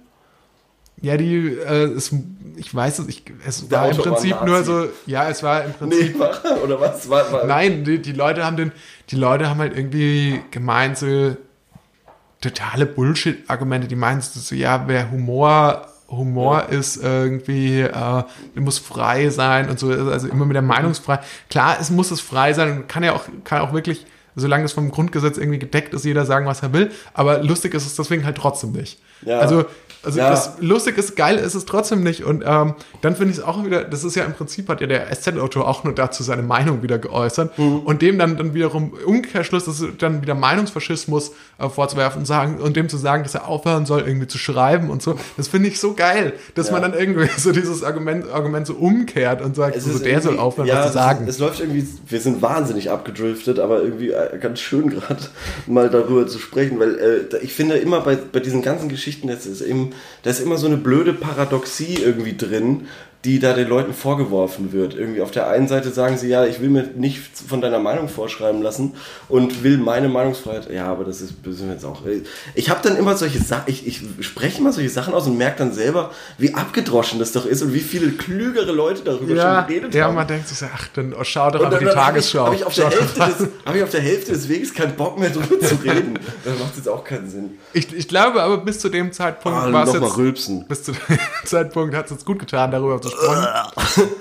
[1.02, 2.12] Ja, die, äh, es,
[2.58, 4.46] ich weiß es, ich, es Der war im war ein Prinzip Nazi.
[4.46, 7.10] nur so, ja, es war im Prinzip Nee, war, oder was?
[7.10, 8.72] War, war, Nein, die, die Leute haben den,
[9.10, 11.36] die Leute haben halt irgendwie gemeint, so
[12.42, 19.30] totale Bullshit-Argumente, die meinen so, ja, wer Humor, Humor ist irgendwie, äh, der muss frei
[19.30, 21.24] sein und so, also immer mit der Meinungsfreiheit.
[21.50, 24.74] Klar, es muss es frei sein und kann ja auch, kann auch wirklich, solange es
[24.74, 28.26] vom Grundgesetz irgendwie gedeckt ist, jeder sagen, was er will, aber lustig ist es deswegen
[28.26, 29.00] halt trotzdem nicht.
[29.22, 29.40] Ja.
[29.40, 29.66] Also,
[30.04, 30.30] also Ja.
[30.30, 32.24] das lustig ist, geil ist es trotzdem nicht.
[32.24, 34.88] Und ähm, dann finde ich es auch wieder, das ist ja im Prinzip, hat ja
[34.88, 37.58] der SZ-Autor auch nur dazu seine Meinung wieder geäußert.
[37.58, 37.80] Mhm.
[37.80, 42.60] Und dem dann, dann wiederum Umkehrschluss, das ist dann wieder Meinungsfaschismus äh, vorzuwerfen und sagen,
[42.60, 45.16] und dem zu sagen, dass er aufhören soll, irgendwie zu schreiben und so.
[45.38, 46.74] Das finde ich so geil, dass Ja.
[46.74, 50.40] man dann irgendwie so dieses Argument, Argument so umkehrt und sagt, Es so, der soll
[50.40, 51.28] aufhören, ja, was zu es- sagen.
[51.28, 55.22] Es läuft irgendwie, wir sind wahnsinnig abgedriftet, aber irgendwie äh, ganz schön gerade
[55.68, 56.98] mal darüber zu sprechen, weil
[57.32, 59.91] äh, ich finde immer bei, bei diesen ganzen Geschichten, das ist eben,
[60.24, 62.88] da ist immer so eine blöde Paradoxie irgendwie drin,
[63.26, 64.96] die da den Leuten vorgeworfen wird.
[64.96, 68.10] Irgendwie auf der einen Seite sagen sie, ja, ich will mir nicht von deiner Meinung
[68.10, 68.96] vorschreiben lassen
[69.30, 70.72] und will meine Meinungsfreiheit.
[70.72, 72.02] Ja, aber das ist sind wir jetzt auch.
[72.56, 75.60] Ich habe dann immer solche Sachen, ich, ich spreche immer solche Sachen aus und merke
[75.60, 79.68] dann selber, wie abgedroschen das doch ist und wie viele klügere Leute darüber ja, schon
[79.68, 80.16] geredet ja, haben.
[80.16, 82.46] man denkt sich ach, dann schau doch aber die dann habe ich, Tagesschau.
[82.48, 85.20] hab ich, auf der Hälfte des, hab ich auf der Hälfte des Weges keinen Bock
[85.20, 86.18] mehr drüber zu reden.
[86.44, 87.52] Dann macht es jetzt auch keinen Sinn.
[87.74, 90.66] Ich, ich glaube aber bis zu dem Zeitpunkt Ah, war es jetzt, rülpsen.
[90.68, 94.12] bis zu dem Zeitpunkt hat es jetzt gut getan, darüber zu sprechen.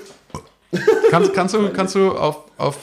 [1.11, 2.77] kannst, kannst, du, kannst du auf, auf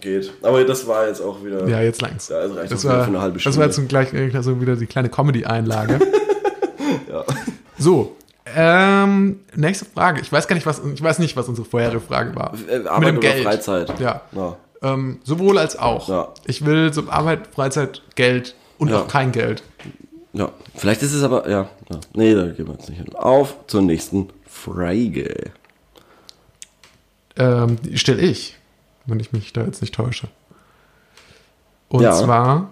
[0.00, 0.32] Geht.
[0.42, 1.66] Aber das war jetzt auch wieder.
[1.66, 2.28] ja, jetzt langs.
[2.28, 3.58] Ja, das reicht das, war, für eine halbe das Stunde.
[3.58, 5.98] war jetzt gleich, also wieder die kleine Comedy-Einlage.
[7.10, 7.24] Ja.
[7.78, 8.16] So,
[8.54, 10.20] ähm, nächste Frage.
[10.20, 12.52] Ich weiß gar nicht, was, ich weiß nicht, was unsere vorherige Frage war.
[12.68, 14.00] Äh, Arbeit oder Freizeit?
[14.00, 14.22] Ja.
[14.32, 14.56] Ja.
[14.82, 16.08] Ähm, sowohl als auch.
[16.08, 16.28] Ja.
[16.46, 19.00] Ich will so Arbeit, Freizeit, Geld und Ja.
[19.00, 19.62] auch kein Geld.
[20.32, 20.50] Ja.
[20.74, 21.48] Vielleicht ist es aber.
[21.48, 21.68] Ja.
[21.90, 22.00] ja.
[22.14, 23.14] Nee, da gehen wir jetzt nicht hin.
[23.14, 25.50] Auf zur nächsten Frage.
[27.36, 28.56] Ähm, die stelle ich,
[29.06, 30.28] wenn ich mich da jetzt nicht täusche.
[31.88, 32.12] Und Ja.
[32.12, 32.70] zwar,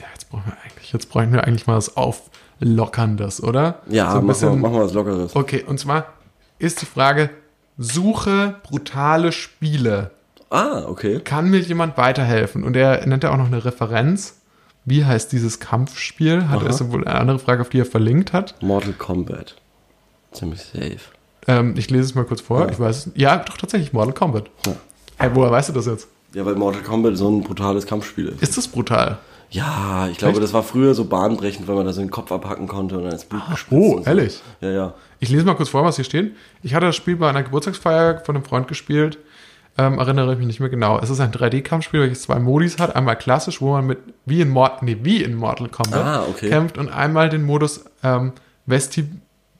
[0.00, 3.82] ja, jetzt brauchen wir eigentlich, jetzt bräuchten wir eigentlich mal was Auflockerndes, oder?
[3.88, 4.60] Ja, so ein machen, wir, bisschen.
[4.60, 5.36] machen wir was Lockeres.
[5.36, 6.06] Okay, und zwar
[6.58, 7.30] ist die Frage:
[7.76, 10.10] Suche brutale Spiele.
[10.50, 11.20] Ah, okay.
[11.20, 12.64] Kann mir jemand weiterhelfen?
[12.64, 14.37] Und er nennt ja auch noch eine Referenz.
[14.88, 16.48] Wie heißt dieses Kampfspiel?
[16.48, 16.64] Hat Aha.
[16.66, 18.54] er ist wohl eine andere Frage, auf die er verlinkt hat.
[18.62, 19.56] Mortal Kombat.
[20.32, 20.98] Ziemlich safe.
[21.46, 22.60] Ähm, ich lese es mal kurz vor.
[22.60, 22.70] Ja.
[22.70, 23.10] Ich weiß.
[23.14, 24.50] Ja, doch tatsächlich Mortal Kombat.
[24.66, 24.72] Ja.
[25.18, 26.08] Hey, woher weißt du das jetzt?
[26.34, 28.42] Ja, weil Mortal Kombat so ein brutales Kampfspiel ist.
[28.42, 29.18] Ist das brutal?
[29.50, 30.42] Ja, ich glaube, Echt?
[30.42, 33.12] das war früher so bahnbrechend, weil man da so den Kopf abhacken konnte und dann
[33.12, 34.04] ins Blut gespritzt Oh, so.
[34.04, 34.40] ehrlich?
[34.60, 34.94] Ja, ja.
[35.20, 36.36] Ich lese mal kurz vor, was hier steht.
[36.62, 39.16] Ich hatte das Spiel bei einer Geburtstagsfeier von einem Freund gespielt.
[39.80, 40.98] Ähm, erinnere ich mich nicht mehr genau.
[40.98, 42.96] Es ist ein 3D-Kampfspiel, welches zwei Modis hat.
[42.96, 46.48] Einmal klassisch, wo man mit wie in, Mor nee, wie in Mortal Kombat Ah, okay.
[46.48, 48.32] kämpft und einmal den Modus ähm,
[48.66, 49.04] Vesti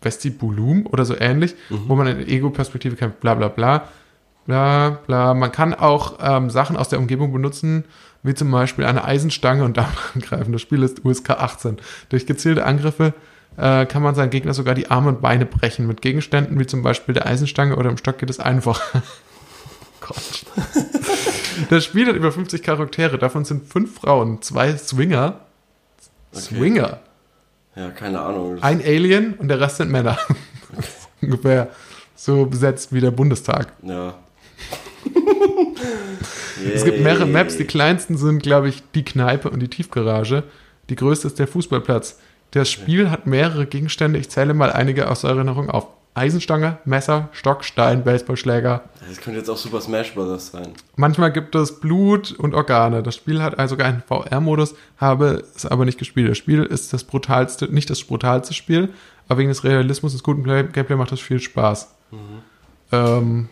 [0.03, 1.85] Vestibulum oder so ähnlich, Mhm.
[1.89, 3.89] wo man in Ego-Perspektive kämpft, bla bla bla.
[4.47, 5.35] Bla bla.
[5.35, 7.85] Man kann auch ähm, Sachen aus der Umgebung benutzen,
[8.23, 10.53] wie zum Beispiel eine Eisenstange und damit angreifen.
[10.53, 11.77] Das Spiel ist USK 18.
[12.09, 13.13] Durch gezielte Angriffe
[13.57, 15.87] äh, kann man seinen Gegner sogar die Arme und Beine brechen.
[15.87, 18.81] Mit Gegenständen wie zum Beispiel der Eisenstange oder im Stock geht es einfach.
[20.09, 20.45] Gott.
[21.71, 25.41] Das Spiel hat über 50 Charaktere, davon sind fünf Frauen, zwei Swinger.
[26.33, 27.01] Swinger.
[27.75, 28.63] Ja, keine Ahnung.
[28.63, 30.19] Ein Alien und der Rest sind Männer.
[31.21, 31.71] Ungefähr
[32.15, 33.73] so besetzt wie der Bundestag.
[33.83, 34.15] Ja.
[36.75, 37.57] Es gibt mehrere Maps.
[37.57, 40.45] Die kleinsten sind, glaube ich, die Kneipe und die Tiefgarage.
[40.91, 42.19] Die größte ist der Fußballplatz.
[42.53, 44.19] Das Spiel hat mehrere Gegenstände.
[44.19, 45.87] Ich zähle mal einige aus eurer Erinnerung auf.
[46.19, 48.83] Eisenstange, Messer, Stock, Stein, Baseballschläger.
[49.09, 50.49] Das könnte jetzt auch Super Smash Bros.
[50.49, 50.73] sein.
[50.97, 53.03] Manchmal gibt es Blut und Organe.
[53.03, 56.31] Das Spiel hat also sogar einen VR-Modus, habe es aber nicht gespielt.
[56.31, 58.93] Das Spiel ist das brutalste, nicht das brutalste Spiel,
[59.29, 61.95] aber wegen des Realismus des guten Play Gameplay macht das viel Spaß.
[62.93, 63.49] Ähm,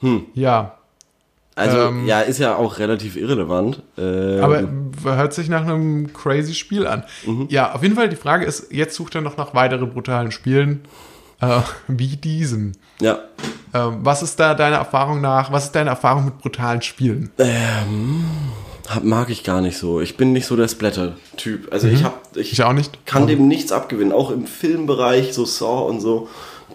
[0.00, 0.26] Hm.
[0.34, 0.77] ja,
[1.58, 3.82] Also, Ähm, ja, ist ja auch relativ irrelevant.
[3.98, 4.68] Äh, aber
[5.02, 7.02] hört sich nach einem crazy Spiel an.
[7.48, 10.80] Ja, auf jeden Fall die Frage ist, jetzt sucht er noch nach weiteren brutalen Spielen
[11.40, 12.72] äh, wie diesem.
[13.00, 13.18] ja.
[13.74, 17.30] Ähm, was ist da deiner Erfahrung nach, was ist deine Erfahrung mit brutalen Spielen?
[18.88, 20.00] Hab, mag ich gar nicht so.
[20.00, 21.70] Ich bin nicht so der Splatter-Typ.
[21.70, 23.04] Also ich hab, ich, Ich auch nicht.
[23.04, 24.12] kann dem nichts abgewinnen.
[24.14, 26.28] Auch im Filmbereich, so Saw und so,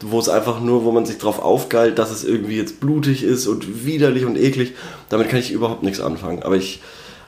[0.03, 3.47] wo es einfach nur, wo man sich drauf aufgeilt, dass es irgendwie jetzt blutig ist
[3.47, 4.73] und widerlich und eklig.
[5.09, 6.43] Damit kann ich überhaupt nichts anfangen.
[6.43, 6.81] Aber ich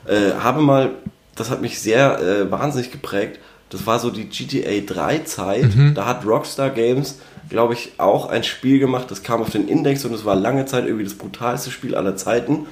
[0.06, 0.90] äh, habe mal,
[1.34, 3.38] das hat mich sehr äh, wahnsinnig geprägt.
[3.70, 5.70] Das war so die GTA 3 Zeit.
[5.94, 7.18] Da hat Rockstar Games,
[7.48, 9.10] glaube ich, auch ein Spiel gemacht.
[9.10, 12.16] Das kam auf den Index und es war lange Zeit irgendwie das brutalste Spiel aller
[12.16, 12.66] Zeiten.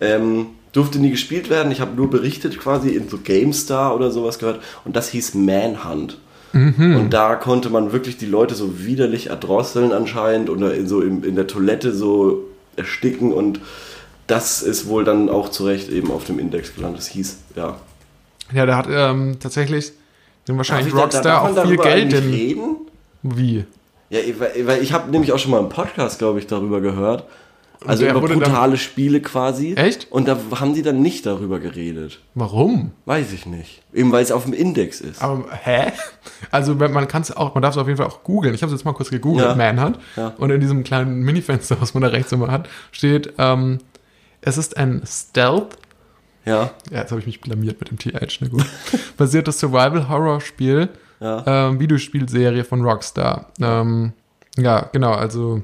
[0.00, 1.72] Ähm, durfte nie gespielt werden.
[1.72, 4.62] Ich habe nur berichtet quasi in so GameStar oder sowas gehört.
[4.84, 6.18] Und das hieß Manhunt.
[6.52, 11.22] Und da konnte man wirklich die Leute so widerlich erdrosseln anscheinend oder in, so in,
[11.22, 12.44] in der Toilette so
[12.76, 13.32] ersticken.
[13.32, 13.60] Und
[14.26, 16.98] das ist wohl dann auch zu Recht eben auf dem Index gelandet.
[17.00, 17.76] Das hieß, ja.
[18.52, 19.92] Ja, da hat ähm, tatsächlich
[20.48, 21.22] den wahrscheinlich Darf da- Rockstar
[21.54, 22.30] darf man auch viel Geld in.
[22.30, 22.76] reden?
[23.22, 23.64] Wie?
[24.08, 27.24] Ja, weil, weil ich habe nämlich auch schon mal im Podcast, glaube ich, darüber gehört.
[27.86, 29.74] Also über brutale Spiele quasi.
[29.74, 30.10] Echt?
[30.10, 32.20] Und da haben die dann nicht darüber geredet.
[32.34, 32.92] Warum?
[33.06, 33.82] Weiß ich nicht.
[33.94, 35.22] Eben weil es auf dem Index ist.
[35.22, 35.92] Aber hä?
[36.50, 38.54] Also man kann es auch, man darf es auf jeden Fall auch googeln.
[38.54, 39.54] Ich habe es jetzt mal kurz gegoogelt, Ja.
[39.54, 39.98] Manhunt.
[40.16, 40.34] Ja.
[40.36, 43.78] Und in diesem kleinen Minifenster, was man da rechts immer hat, steht, ähm,
[44.42, 45.76] es ist ein Stealth,
[46.46, 48.64] Ja, ja, jetzt habe ich mich blamiert mit dem TH, na gut,
[49.16, 50.88] basiertes Survival-Horror-Spiel,
[51.20, 51.44] ja.
[51.68, 53.50] ähm, Videospielserie von Rockstar.
[53.60, 54.12] Ähm,
[54.56, 55.62] ja, genau, also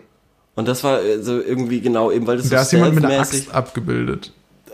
[0.56, 3.04] Und das war äh, so irgendwie genau eben, weil das da so ist jemand mit
[3.04, 4.32] einer Axt abgebildet.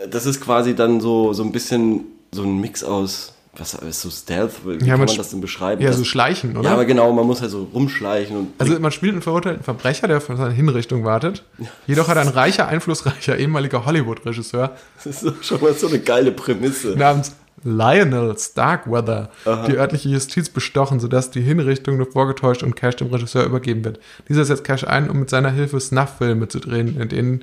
[0.09, 4.09] Das ist quasi dann so, so ein bisschen so ein Mix aus, was ist so
[4.09, 4.53] Stealth?
[4.65, 5.81] Wie kann man das denn beschreiben?
[5.81, 6.69] Ja, das, so schleichen, oder?
[6.69, 10.07] ja, aber genau, man muss halt so rumschleichen und Also man spielt einen verurteilten Verbrecher,
[10.07, 11.43] der auf seine Hinrichtung wartet.
[11.87, 14.71] Jedoch hat ein reicher, einflussreicher ehemaliger Hollywood-Regisseur
[15.03, 16.95] das ist schon mal so eine geile Prämisse.
[16.97, 17.33] namens
[17.63, 19.29] Lionel Starkweather
[19.67, 23.99] die örtliche Justiz bestochen, sodass die Hinrichtung nur vorgetäuscht und Cash dem Regisseur übergeben wird.
[24.29, 27.41] Dieser setzt Cash ein, um mit seiner Hilfe Snuff-Filme zu drehen, in denen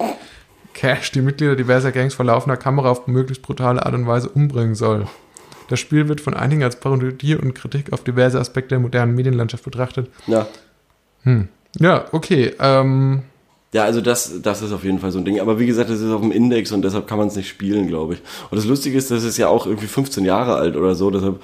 [0.75, 4.75] Cash die Mitglieder diverser Gangs vor laufender Kamera auf möglichst brutale Art und Weise umbringen
[4.75, 5.07] soll.
[5.69, 9.65] Das Spiel wird von einigen als Parodie und Kritik auf diverse Aspekte der modernen Medienlandschaft
[9.65, 10.11] betrachtet.
[10.27, 10.47] Ja.
[11.79, 12.53] Ja, okay.
[12.59, 13.23] Ähm,
[13.73, 15.39] Ja, also das, das ist auf jeden Fall so ein Ding.
[15.41, 17.87] Aber wie gesagt, das ist auf dem Index und deshalb kann man es nicht spielen,
[17.87, 18.21] glaube ich.
[18.51, 21.41] Und das Lustige ist, das ist ja auch irgendwie 15 Jahre alt oder so, deshalb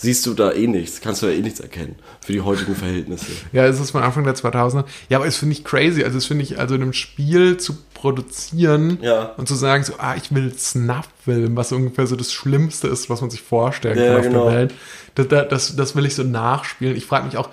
[0.00, 3.26] siehst du da eh nichts, kannst du da eh nichts erkennen für die heutigen Verhältnisse.
[3.52, 4.84] Ja, es ist von Anfang der 2000er.
[5.10, 6.04] Ja, aber es finde ich crazy.
[6.04, 9.32] Also, es finde ich, also in einem Spiel zu produzieren Ja.
[9.36, 13.20] und zu sagen, so, ah, ich will Snuff-Film, was ungefähr so das Schlimmste ist, was
[13.20, 14.44] man sich vorstellen Ja, kann auf genau.
[14.50, 14.74] der Welt.
[15.14, 16.96] Das- das, das will ich so nachspielen.
[16.96, 17.48] Ich frage mich auch,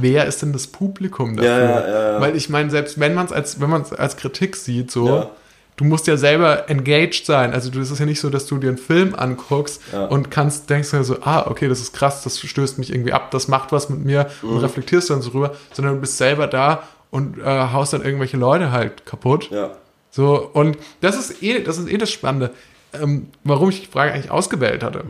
[0.00, 1.50] wer ist denn das Publikum dafür?
[1.50, 2.20] Ja, ja, ja.
[2.20, 5.30] Weil ich meine, selbst wenn man es als, wenn man es als Kritik sieht, so,
[5.76, 7.52] du musst ja selber engaged sein.
[7.52, 9.80] Also du- es ist ja nicht so, dass du dir einen Film anguckst
[10.10, 13.30] und kannst, denkst du so, ah, okay, das ist krass, das stößt mich irgendwie ab,
[13.30, 14.50] das macht was mit mir Mhm.
[14.50, 18.36] und reflektierst dann so rüber, sondern du bist selber da und äh, haust dann irgendwelche
[18.36, 19.50] Leute halt kaputt.
[19.50, 19.70] Ja.
[20.10, 22.50] So, und das ist eh, das ist eh das Spannende,
[23.00, 25.04] ähm, warum ich die Frage eigentlich ausgewählt hatte.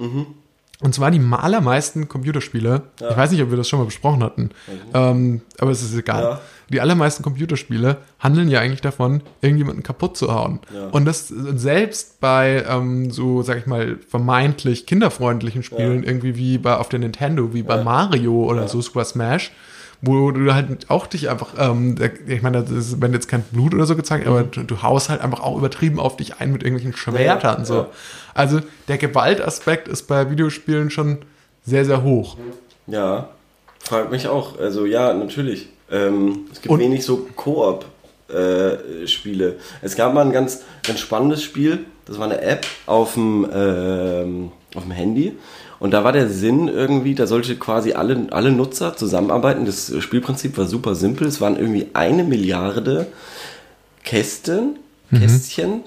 [0.81, 4.51] Und zwar die allermeisten Computerspiele, ich weiß nicht, ob wir das schon mal besprochen hatten,
[4.95, 6.23] ähm, aber es ist egal.
[6.23, 6.41] Ja.
[6.71, 10.61] Die allermeisten Computerspiele handeln ja eigentlich davon, irgendjemanden kaputt zu hauen.
[10.73, 10.87] Ja.
[10.89, 16.77] Und das selbst bei ähm, so, sag ich mal, vermeintlich kinderfreundlichen Spielen, irgendwie wie bei
[16.77, 19.51] auf der Nintendo, wie bei Mario oder so Super Smash,
[20.01, 21.97] wo du halt auch dich einfach, ähm,
[22.27, 25.09] ich meine, das ist, wenn jetzt kein Blut oder so gezeigt, aber du, du haust
[25.09, 27.59] halt einfach auch übertrieben auf dich ein mit irgendwelchen Schwertern.
[27.61, 27.75] Ja, so.
[27.75, 27.89] ja.
[28.35, 31.19] Also der Gewaltaspekt ist bei Videospielen schon
[31.65, 32.37] sehr, sehr hoch.
[32.87, 33.31] Ja.
[33.81, 34.59] Fragt mich auch.
[34.59, 35.69] Also ja, natürlich.
[35.91, 37.85] Ähm, es gibt Und- wenig so Koop.
[38.29, 39.57] Äh, Spiele.
[39.83, 44.53] Es gab mal ein ganz, ganz spannendes Spiel, das war eine App auf dem, ähm,
[44.75, 45.35] auf dem Handy.
[45.81, 49.65] Und da war der Sinn irgendwie, da sollte quasi alle, alle Nutzer zusammenarbeiten.
[49.65, 51.29] Das Spielprinzip war super simpel.
[51.29, 53.07] Es waren irgendwie eine Milliarde
[54.03, 54.79] Kästen,
[55.13, 55.83] Kästchen.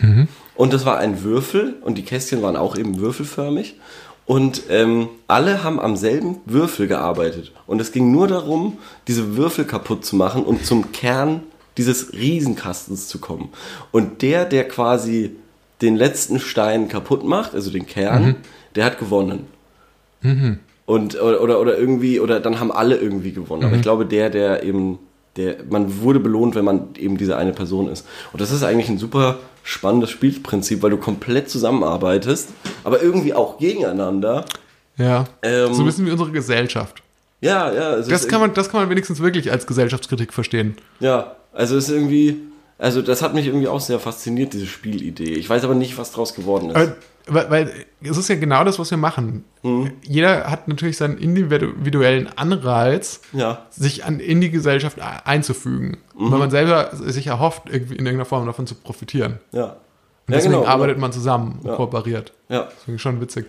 [0.56, 3.76] Und das war ein Würfel und die Kästchen waren auch eben würfelförmig.
[4.26, 7.52] Und ähm, alle haben am selben Würfel gearbeitet.
[7.66, 8.78] Und es ging nur darum,
[9.08, 11.42] diese Würfel kaputt zu machen und zum Kern
[11.78, 13.50] dieses Riesenkastens zu kommen.
[13.92, 15.36] Und der, der quasi
[15.82, 18.36] den letzten Stein kaputt macht, also den Kern,
[18.76, 19.48] der hat gewonnen.
[20.86, 23.64] Und oder, oder, irgendwie, oder dann haben alle irgendwie gewonnen.
[23.64, 25.00] Aber ich glaube, der, der eben,
[25.38, 28.06] der, man wurde belohnt, wenn man eben diese eine Person ist.
[28.32, 32.50] Und das ist eigentlich ein super spannendes Spielprinzip, weil du komplett zusammenarbeitest,
[32.84, 34.46] aber irgendwie auch gegeneinander.
[34.98, 35.26] Ja.
[35.42, 37.02] Ähm, so ein bisschen wie unsere Gesellschaft.
[37.42, 37.96] Ja, ja.
[38.02, 40.76] Das kann, man, das kann man wenigstens wirklich als Gesellschaftskritik verstehen.
[41.00, 42.42] Ja, also es ist irgendwie,
[42.78, 45.34] also das hat mich irgendwie auch sehr fasziniert, diese Spielidee.
[45.34, 46.76] Ich weiß aber nicht, was draus geworden ist.
[46.76, 46.96] Aber,
[47.28, 49.44] weil, weil es ist ja genau das, was wir machen.
[49.62, 49.92] Mhm.
[50.04, 55.98] Jeder hat natürlich seinen individuellen Anreiz, ja, sich an, in die Gesellschaft einzufügen.
[56.18, 56.32] Mhm.
[56.32, 59.40] Weil man selber sich erhofft, irgendwie in irgendeiner Form davon zu profitieren.
[59.52, 59.78] ja.
[60.28, 61.02] Und Ja, deswegen genau, arbeitet ja.
[61.02, 61.76] man zusammen und Ja.
[61.76, 62.32] kooperiert.
[62.48, 62.70] Ja.
[62.88, 63.48] Ich schon witzig.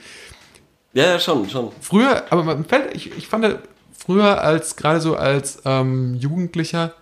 [0.95, 1.71] ja, ja, schon, schon.
[1.81, 3.59] Früher, aber man fällt, ich, ich fand
[3.97, 6.95] früher als, gerade so als ähm, Jugendlicher,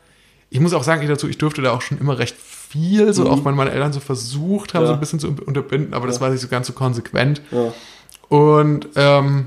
[0.50, 3.28] ich muss auch sagen, ich dazu, ich durfte da auch schon immer recht viel, so
[3.28, 4.86] auch wenn meine Eltern so versucht haben, Mhm.
[4.86, 4.88] Ja.
[4.88, 7.40] so ein bisschen zu unterbinden, aber das war nicht so ganz so konsequent.
[7.50, 7.72] Ja.
[8.28, 9.46] Und ähm,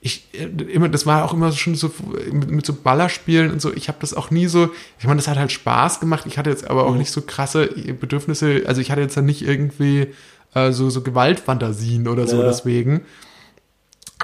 [0.00, 1.90] ich äh, immer, das war auch immer schon so
[2.30, 3.72] mit, mit so Ballerspielen und so.
[3.72, 4.70] Ich habe das auch nie so.
[4.98, 6.24] Ich meine, das hat halt Spaß gemacht.
[6.26, 6.88] Ich hatte jetzt aber Mhm.
[6.90, 8.62] auch nicht so krasse Bedürfnisse.
[8.66, 10.08] Also ich hatte jetzt dann nicht irgendwie
[10.54, 13.00] äh, so so Gewaltfantasien oder so deswegen.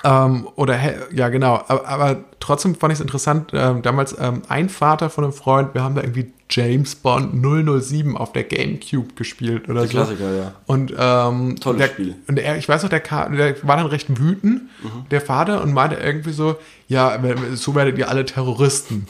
[0.05, 0.79] Ähm, oder
[1.13, 1.63] ja genau.
[1.69, 3.51] Aber, aber trotzdem fand ich es interessant.
[3.53, 5.75] Ähm, damals ähm, ein Vater von einem Freund.
[5.75, 9.97] Wir haben da irgendwie James Bond 007 auf der GameCube gespielt oder Der so.
[9.99, 10.53] Klassiker, ja.
[10.67, 12.17] Und ähm, Tolles der, Spiel.
[12.27, 14.63] Und er, ich weiß noch, der, der war dann recht wütend,
[15.11, 16.57] der Vater, und meinte irgendwie so,
[16.89, 17.19] ja,
[17.55, 19.07] so werdet ihr alle Terroristen.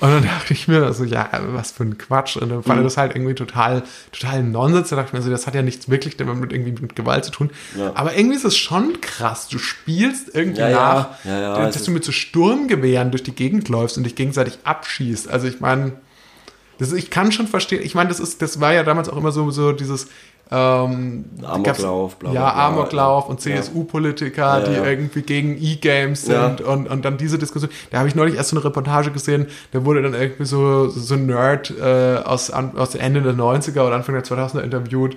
[0.00, 2.36] Und dann dachte ich mir so, ja, was für ein Quatsch.
[2.36, 2.62] Und dann Mhm.
[2.62, 3.82] fand er das halt irgendwie total,
[4.12, 4.90] total Nonsens.
[4.90, 7.30] Da dachte ich mir so, das hat ja nichts wirklich damit irgendwie mit Gewalt zu
[7.32, 7.50] tun.
[7.76, 7.92] Ja.
[7.94, 9.48] Aber irgendwie ist es schon krass.
[9.48, 13.96] Du spielst irgendwie Ja, nach, Ja, dass du mit so Sturmgewehren durch die Gegend läufst
[13.96, 15.28] und dich gegenseitig abschießt.
[15.28, 15.92] Also ich meine,
[16.78, 17.82] das, ich kann schon verstehen.
[17.82, 20.06] Ich meine, das ist, das war ja damals auch immer so, so dieses
[20.50, 22.54] ähm, Amoklauf, bla, bla, ja.
[22.68, 23.40] Amoklauf und.
[23.40, 26.66] CSU-Politiker, Ja, die irgendwie gegen E-Games sind Ja.
[26.66, 27.70] und, und dann diese Diskussion.
[27.90, 31.14] Da habe ich neulich erst so eine Reportage gesehen, da wurde dann irgendwie so, so
[31.14, 35.16] ein Nerd äh, aus, an, aus Ende der 90er oder Anfang der 2000er interviewt.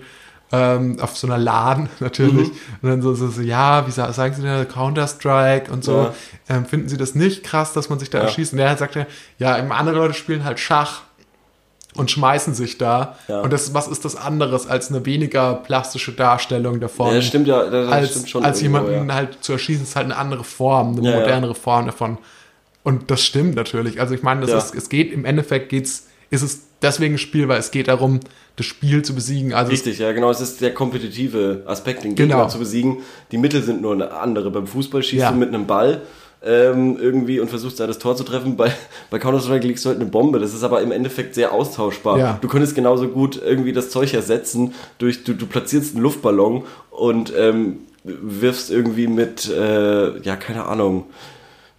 [0.53, 2.49] Ähm, auf so einer Laden natürlich.
[2.49, 2.55] Mhm.
[2.81, 5.95] Und dann so, so, so, ja, wie sa- sagen Sie denn Counter-Strike und so.
[5.97, 6.13] Ja.
[6.49, 8.23] Ähm, finden Sie das nicht krass, dass man sich da Ja.
[8.25, 8.51] erschießt?
[8.51, 9.05] Und der sagt ja,
[9.37, 11.03] ja, eben andere Leute spielen halt Schach
[11.95, 13.17] und schmeißen sich da.
[13.27, 13.41] Ja.
[13.41, 17.07] Und das, was ist das anderes als eine weniger plastische Darstellung davon?
[17.07, 18.45] Ja, das stimmt ja, das, als, stimmt schon.
[18.45, 19.15] als irgendwo, jemanden ja.
[19.15, 22.17] halt zu erschießen, ist halt eine andere Form, eine Ja, modernere Form davon.
[22.83, 23.99] Und das stimmt natürlich.
[23.99, 27.47] Also ich meine, das ist, es geht im Endeffekt geht's, ist es deswegen ein Spiel,
[27.47, 28.21] weil es geht darum,
[28.55, 29.53] das Spiel zu besiegen.
[29.53, 30.29] Also Richtig, ja, genau.
[30.31, 32.35] Es ist der kompetitive Aspekt, den Genau.
[32.35, 32.97] Gegner zu besiegen.
[33.31, 34.49] Die Mittel sind nur eine andere.
[34.49, 36.01] Beim Fußball schießt du mit einem Ball
[36.43, 38.57] ähm, irgendwie und versuchst da das Tor zu treffen.
[38.57, 38.71] Bei,
[39.09, 40.39] bei Counter-Strike legst du halt eine Bombe.
[40.39, 42.17] Das ist aber im Endeffekt sehr austauschbar.
[42.17, 42.39] Ja.
[42.41, 47.31] Du könntest genauso gut irgendwie das Zeug ersetzen durch, du, du platzierst einen Luftballon und
[47.37, 51.05] ähm, wirfst irgendwie mit, äh, ja, keine Ahnung,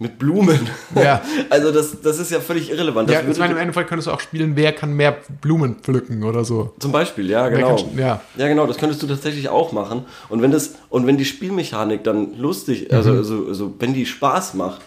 [0.03, 0.69] mit Blumen.
[0.95, 1.21] Ja.
[1.49, 3.09] Also das, das ist ja völlig irrelevant.
[3.09, 6.23] Das ja, ich meine, im Endeffekt könntest du auch spielen, wer kann mehr Blumen pflücken
[6.23, 6.73] oder so.
[6.79, 7.75] Zum Beispiel, ja, genau.
[7.75, 8.21] kann- ja.
[8.37, 10.05] ja, genau, das könntest du tatsächlich auch machen.
[10.29, 13.17] Und wenn das, und wenn die Spielmechanik dann lustig, also, Mhm.
[13.17, 14.81] also, also wenn die Spaß macht,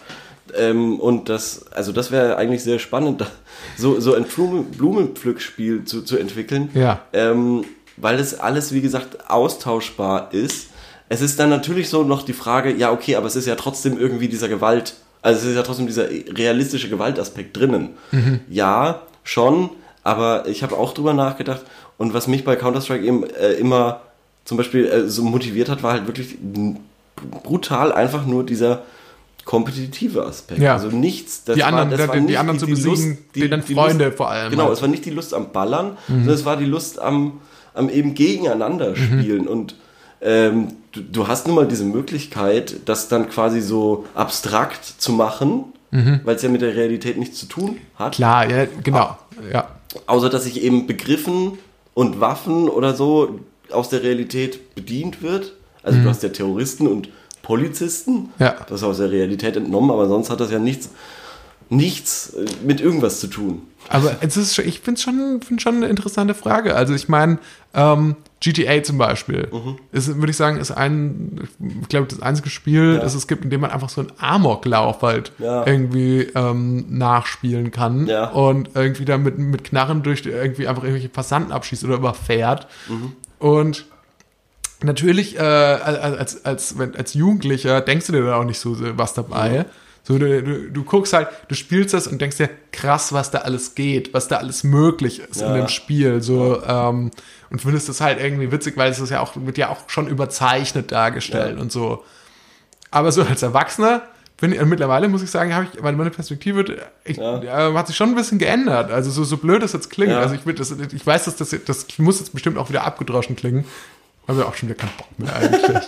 [0.57, 3.25] ähm, und das, also das wäre eigentlich sehr spannend,
[3.77, 6.69] so, so ein Blumen, Blumenpflückspiel zu, zu entwickeln.
[6.73, 7.01] Ja.
[7.13, 7.63] Ähm,
[7.97, 10.67] weil es alles, wie gesagt, austauschbar ist.
[11.09, 13.97] Es ist dann natürlich so noch die Frage, ja, okay, aber es ist ja trotzdem
[13.97, 14.95] irgendwie dieser Gewalt,
[15.27, 17.89] also es ist ja trotzdem dieser realistische Gewaltaspekt drinnen.
[18.49, 19.69] Ja, schon,
[20.03, 21.61] aber ich habe auch drüber nachgedacht
[21.97, 24.01] und was mich bei Counter-Strike eben äh, immer
[24.45, 26.37] zum Beispiel äh, so motiviert hat, war halt wirklich
[27.43, 28.83] brutal einfach nur dieser
[29.45, 30.61] kompetitive Aspekt.
[30.61, 30.73] Ja.
[30.73, 34.29] Also nichts, das Die anderen- das die- die anderen zu besiegen, die dann Freunde vor
[34.29, 34.73] allem Genau, halt.
[34.73, 37.39] es war nicht die Lust am Ballern, sondern es war die Lust am,
[37.73, 39.47] am eben gegeneinander spielen.
[39.47, 39.75] Und
[40.21, 45.65] ähm, du, du hast nun mal diese Möglichkeit, das dann quasi so abstrakt zu machen,
[45.91, 48.15] weil es ja mit der Realität nichts zu tun hat.
[48.15, 49.17] Klar, ja, genau.
[49.51, 49.67] Ja.
[50.05, 51.57] Außer dass sich eben Begriffen
[51.93, 53.39] und Waffen oder so
[53.71, 55.53] aus der Realität bedient wird.
[55.83, 57.09] Also du hast ja Terroristen und
[57.41, 58.29] Polizisten.
[58.39, 58.55] Ja.
[58.67, 60.89] Das ist aus der Realität entnommen, aber sonst hat das ja nichts
[61.69, 63.61] nichts äh, mit irgendwas zu tun.
[63.89, 66.75] Aber es ist, schon- ich finde es schon, find schon eine interessante Frage.
[66.75, 67.37] Also ich meine,
[67.73, 69.77] ähm, GTA zum Beispiel, Mhm.
[69.93, 71.47] ist, würde ich sagen, ist ein,
[71.81, 72.99] ich glaube, das einzige Spiel, Ja.
[72.99, 75.65] das es gibt, in dem man einfach so einen Amoklauf halt Ja.
[75.65, 78.29] irgendwie ähm, nachspielen kann Ja.
[78.31, 82.67] und irgendwie da mit, mit Knarren durch irgendwie einfach irgendwelche Passanten abschießt oder überfährt.
[82.89, 83.13] Mhm.
[83.39, 83.85] Und
[84.83, 88.75] natürlich, äh, als, als, als, wenn, als Jugendlicher denkst du dir da auch nicht so
[88.97, 89.65] was dabei.
[90.07, 93.39] So, du, du, du guckst halt, du spielst das und denkst dir, krass, was da
[93.39, 95.53] alles geht, was da alles möglich ist in Ja.
[95.55, 96.21] dem Spiel.
[96.21, 97.11] So, ähm,
[97.49, 100.07] und findest das halt irgendwie witzig, weil es ist ja auch, wird ja auch schon
[100.07, 101.61] überzeichnet dargestellt Ja.
[101.61, 102.05] und so.
[102.89, 104.01] Aber so als Erwachsener,
[104.39, 106.63] bin ich, mittlerweile muss ich sagen, habe ich, meine meine Perspektive
[107.03, 107.69] ich, Ja.
[107.69, 108.91] äh, hat sich schon ein bisschen geändert.
[108.91, 110.11] Also so, so blöd das jetzt klingt.
[110.13, 110.19] Ja.
[110.21, 113.65] Also ich, das, ich weiß, dass das, das muss jetzt bestimmt auch wieder abgedroschen klingen.
[114.27, 115.85] Habe ja auch schon wieder keinen Bock mehr eigentlich.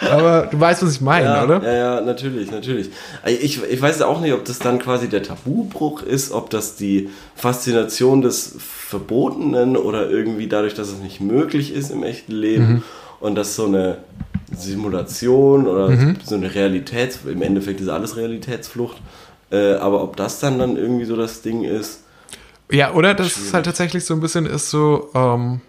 [0.10, 1.62] Aber du weißt, was ich meine, Ja, oder?
[1.62, 2.90] ja, ja, natürlich, natürlich.
[3.26, 7.10] Ich, ich weiß auch nicht, ob das dann quasi der Tabubruch ist, ob das die
[7.36, 12.82] Faszination des Verbotenen oder irgendwie dadurch, dass es nicht möglich ist im echten Leben Mhm.
[13.20, 13.98] und dass so eine
[14.56, 16.16] Simulation oder Mhm.
[16.24, 18.96] so eine Realitäts, im Endeffekt ist alles Realitätsflucht,
[19.50, 22.00] äh, aber ob das dann dann irgendwie so das Ding ist,
[22.70, 25.60] Ja, oder dass es halt tatsächlich so ein bisschen ist so, ähm,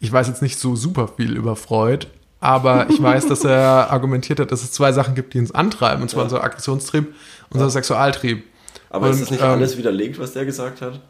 [0.00, 2.06] ich weiß jetzt nicht so super viel über Freud,
[2.40, 6.02] aber ich weiß, dass er argumentiert hat, dass es zwei Sachen gibt, die uns antreiben,
[6.02, 7.14] und zwar unser Aggressionstrieb und
[7.54, 8.44] unser Sexualtrieb.
[8.90, 11.00] aber ist Und, das nicht ähm, alles widerlegt, was der gesagt hat?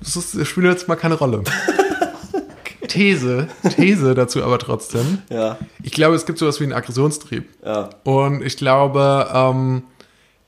[0.00, 1.42] Das, ist, das spielt jetzt mal keine Rolle.
[2.88, 5.18] These, These dazu aber trotzdem.
[5.28, 7.48] Ja, Ich glaube, es gibt sowas wie einen Aggressionstrieb.
[7.64, 9.82] ja, Und ich glaube, ähm,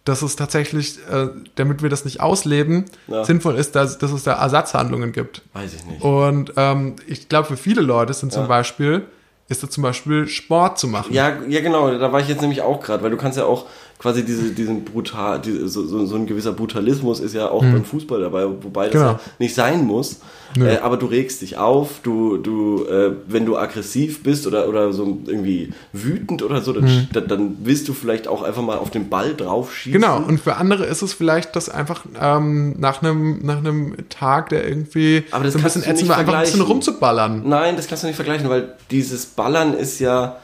[0.08, 3.24] dass es tatsächlich, äh, damit wir das nicht ausleben, Ja.
[3.24, 5.42] sinnvoll ist, dass, dass es da Ersatzhandlungen gibt.
[5.52, 6.02] weiß ich nicht.
[6.02, 8.48] Und ähm, ich glaube, für viele Leute sind zum Ja.
[8.48, 9.04] Beispiel,
[9.48, 11.12] ist da zum Beispiel Sport zu machen.
[11.12, 13.66] Ja, ja, genau, da war ich jetzt nämlich auch gerade, weil du kannst ja auch
[13.98, 17.84] quasi diese, diesen brutal, diese, so, so, so ein gewisser Brutalismus ist ja auch beim
[17.84, 18.98] Fußball dabei, wobei das Mhm.
[18.98, 19.10] Genau.
[19.12, 20.20] ja nicht sein muss.
[20.58, 24.92] Äh, aber du regst dich auf, du, du, äh, wenn du aggressiv bist oder, oder
[24.94, 27.08] so irgendwie wütend oder so, dann, Mhm.
[27.12, 30.00] dann, dann willst du vielleicht auch einfach mal auf den Ball draufschießen.
[30.00, 34.48] Genau, und für andere ist es vielleicht, dass einfach ähm, nach einem nach einem Tag,
[34.48, 37.42] der irgendwie Aber das so ein bisschen ätzend war, einfach ein bisschen rumzuballern.
[37.46, 40.36] Nein, das kannst du nicht vergleichen, weil dieses Ballern ist ja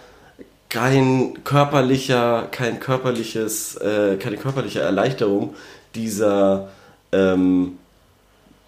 [0.75, 5.55] kein körperlicher, kein körperliches, äh, keine körperliche Erleichterung
[5.95, 6.68] dieser,
[7.12, 7.79] ähm,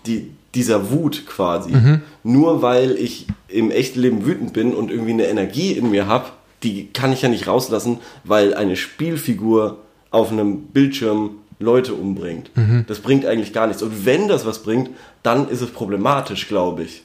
[0.07, 1.73] die, dieser Wut quasi.
[2.23, 6.27] Nur weil ich im echten Leben wütend bin und irgendwie eine Energie in mir habe,
[6.63, 9.79] die kann ich ja nicht rauslassen, weil eine Spielfigur
[10.13, 12.53] auf einem Bildschirm Leute umbringt.
[12.87, 13.83] Das bringt eigentlich gar nichts.
[13.83, 14.91] Und wenn das was bringt,
[15.25, 17.03] dann ist es problematisch, glaube ich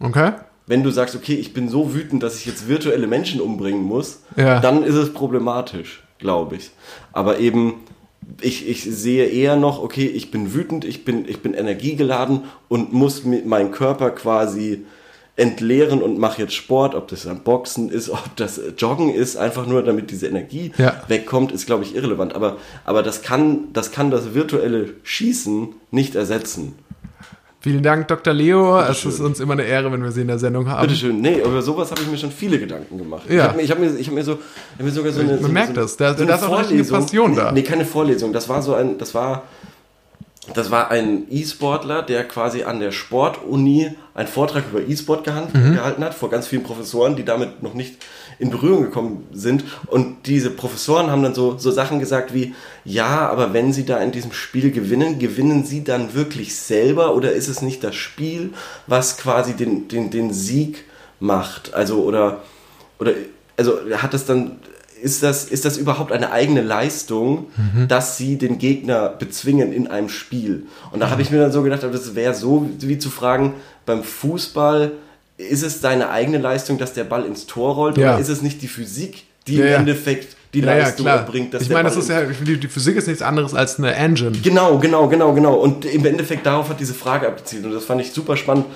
[0.00, 0.32] Okay?
[0.66, 4.22] Wenn du sagst, okay, ich bin so wütend, dass ich jetzt virtuelle Menschen umbringen muss,
[4.36, 4.60] Ja.
[4.60, 6.70] dann ist es problematisch, glaube ich.
[7.12, 7.74] Aber eben,
[8.40, 12.92] ich, ich sehe eher noch, okay, ich bin wütend, ich bin, ich bin energiegeladen und
[12.92, 14.84] muss meinen Körper quasi
[15.36, 19.36] entleeren und mache jetzt Sport, ob das dann Boxen ist, ob das äh, Joggen ist,
[19.36, 21.02] einfach nur damit diese Energie Ja.
[21.08, 22.34] wegkommt, ist glaube ich irrelevant.
[22.34, 26.74] Aber, aber das, kann, das kann das virtuelle Schießen nicht ersetzen.
[27.64, 28.34] Vielen Dank, Dr.
[28.34, 28.78] Leo.
[28.78, 29.10] Es Bitteschön.
[29.10, 30.82] ist uns immer eine Ehre, wenn wir Sie in der Sendung haben.
[30.86, 31.18] Bitteschön.
[31.22, 33.22] Nee, über sowas habe ich mir schon viele Gedanken gemacht.
[33.26, 33.44] Ich Ja.
[33.44, 35.32] habe mir, ich hab mir, ich hab mir so, ich hab mir sogar so eine.
[35.32, 35.96] Man so, merkt so, das.
[35.96, 37.52] Da- so da ist auch eine Passion da.
[37.52, 38.34] Nee, keine Vorlesung.
[38.34, 39.44] Das war so ein, das war,
[40.52, 45.74] das war ein E-Sportler, der quasi an der Sportuni einen Vortrag über E-Sport gehalten, Mhm.
[45.76, 47.94] gehalten hat, vor ganz vielen Professoren, die damit noch nicht
[48.38, 49.64] in Berührung gekommen sind.
[49.86, 52.54] Und diese Professoren haben dann so, so Sachen gesagt wie,
[52.84, 57.32] ja, aber wenn sie da in diesem Spiel gewinnen, gewinnen sie dann wirklich selber oder
[57.32, 58.50] ist es nicht das Spiel,
[58.86, 60.84] was quasi den, den, den Sieg
[61.20, 61.74] macht?
[61.74, 62.42] Also, oder,
[62.98, 63.12] oder,
[63.56, 64.58] also hat das dann,
[65.00, 67.46] ist das, ist das überhaupt eine eigene Leistung,
[67.88, 70.66] dass sie den Gegner bezwingen in einem Spiel?
[70.92, 73.54] Und da habe ich mir dann so gedacht, aber das wäre so wie zu fragen,
[73.84, 74.92] beim Fußball,
[75.36, 78.12] ist es deine eigene Leistung, dass der Ball ins Tor rollt, Ja.
[78.12, 79.78] oder ist es nicht die Physik, die Ja, im ja.
[79.78, 81.18] Endeffekt die Ja, ja, Leistung klar.
[81.18, 81.52] erbringt?
[81.52, 84.32] dass ich meine, das ist ja, die, die Physik ist nichts anderes als eine Engine.
[84.42, 85.54] Genau, genau, genau, genau.
[85.54, 87.64] Und im Endeffekt darauf hat diese Frage abgezielt.
[87.64, 88.66] Und das fand ich super spannend,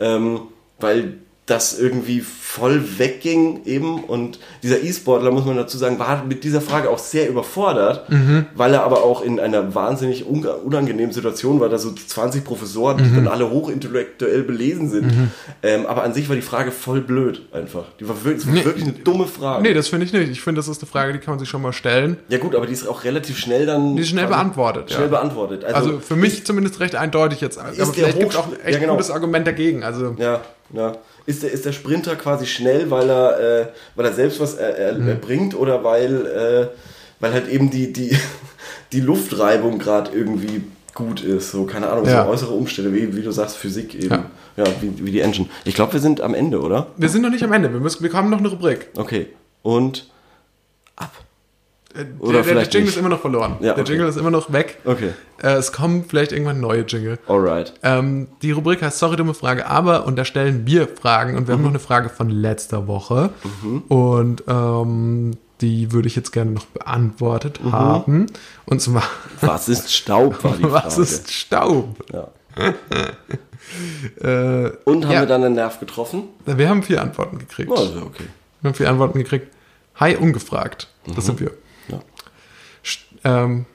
[0.00, 0.40] ähm,
[0.80, 4.02] weil das irgendwie voll wegging eben.
[4.02, 8.46] Und dieser E-Sportler, muss man dazu sagen, war mit dieser Frage auch sehr überfordert, Mhm.
[8.56, 13.04] weil er aber auch in einer wahnsinnig unangenehmen Situation war, da so 20 Professoren, Mhm.
[13.08, 15.12] die dann alle hochintellektuell belesen sind.
[15.62, 17.84] Ähm, aber an sich war die Frage voll blöd einfach.
[18.00, 18.64] Die war wirklich, Nee.
[18.64, 19.62] wirklich eine dumme Frage.
[19.62, 20.28] Nee, das finde ich nicht.
[20.30, 22.16] Ich finde, das ist eine Frage, die kann man sich schon mal stellen.
[22.28, 23.94] ja gut, aber die ist auch relativ schnell dann...
[23.94, 25.10] Die ist schnell beantwortet, Schnell ja.
[25.10, 25.64] beantwortet.
[25.64, 27.56] Also für mich zumindest recht eindeutig jetzt.
[27.58, 28.94] Aber vielleicht gibt es auch ein echt Ja, genau.
[28.94, 29.84] gutes Argument dagegen.
[29.84, 30.40] Also Ja,
[30.72, 30.92] ja.
[31.26, 33.66] Ist der, ist der Sprinter quasi schnell, weil er, äh,
[33.96, 35.08] weil er selbst was er, er, Mhm.
[35.08, 36.66] erbringt oder weil, äh,
[37.20, 38.16] weil halt eben die, die,
[38.92, 40.62] die Luftreibung gerade irgendwie
[40.94, 41.50] gut ist.
[41.50, 42.24] So, keine Ahnung, Ja.
[42.24, 44.24] so äußere Umstände, wie, wie du sagst, Physik eben.
[44.56, 45.48] Ja, wie, wie die Engine.
[45.64, 46.86] Ich glaube, wir sind am Ende, oder?
[46.96, 47.70] Wir sind noch nicht am Ende.
[47.72, 48.88] Wir, müssen, wir haben noch eine Rubrik.
[48.96, 49.26] Okay.
[49.62, 50.08] Und
[52.18, 52.94] Oder der, der vielleicht Jingle nicht.
[52.96, 53.56] ist immer noch verloren.
[53.60, 53.92] Ja, der okay.
[53.92, 54.78] Jingle ist immer noch weg.
[54.84, 55.10] Okay.
[55.42, 57.18] Äh, es kommen vielleicht irgendwann neue Jingle.
[57.28, 57.74] Alright.
[57.82, 61.54] Ähm, die Rubrik heißt Sorry, dumme Frage, aber und da stellen wir Fragen und wir
[61.54, 63.30] haben noch eine Frage von letzter Woche
[63.88, 68.26] und ähm, die würde ich jetzt gerne noch beantwortet haben.
[68.66, 69.04] Und zwar,
[69.40, 70.74] Was ist Staub, war die Frage.
[70.74, 71.96] was ist Staub?
[72.12, 72.28] Ja.
[74.20, 75.20] Äh, Und haben Ja.
[75.22, 76.24] wir dann einen Nerv getroffen?
[76.44, 77.70] wir haben vier Antworten gekriegt.
[77.70, 78.24] Oh, also okay.
[78.62, 79.48] Wir haben vier Antworten gekriegt.
[79.96, 80.88] Hi, ungefragt.
[81.14, 81.50] Das sind wir.
[83.26, 83.66] Ähm,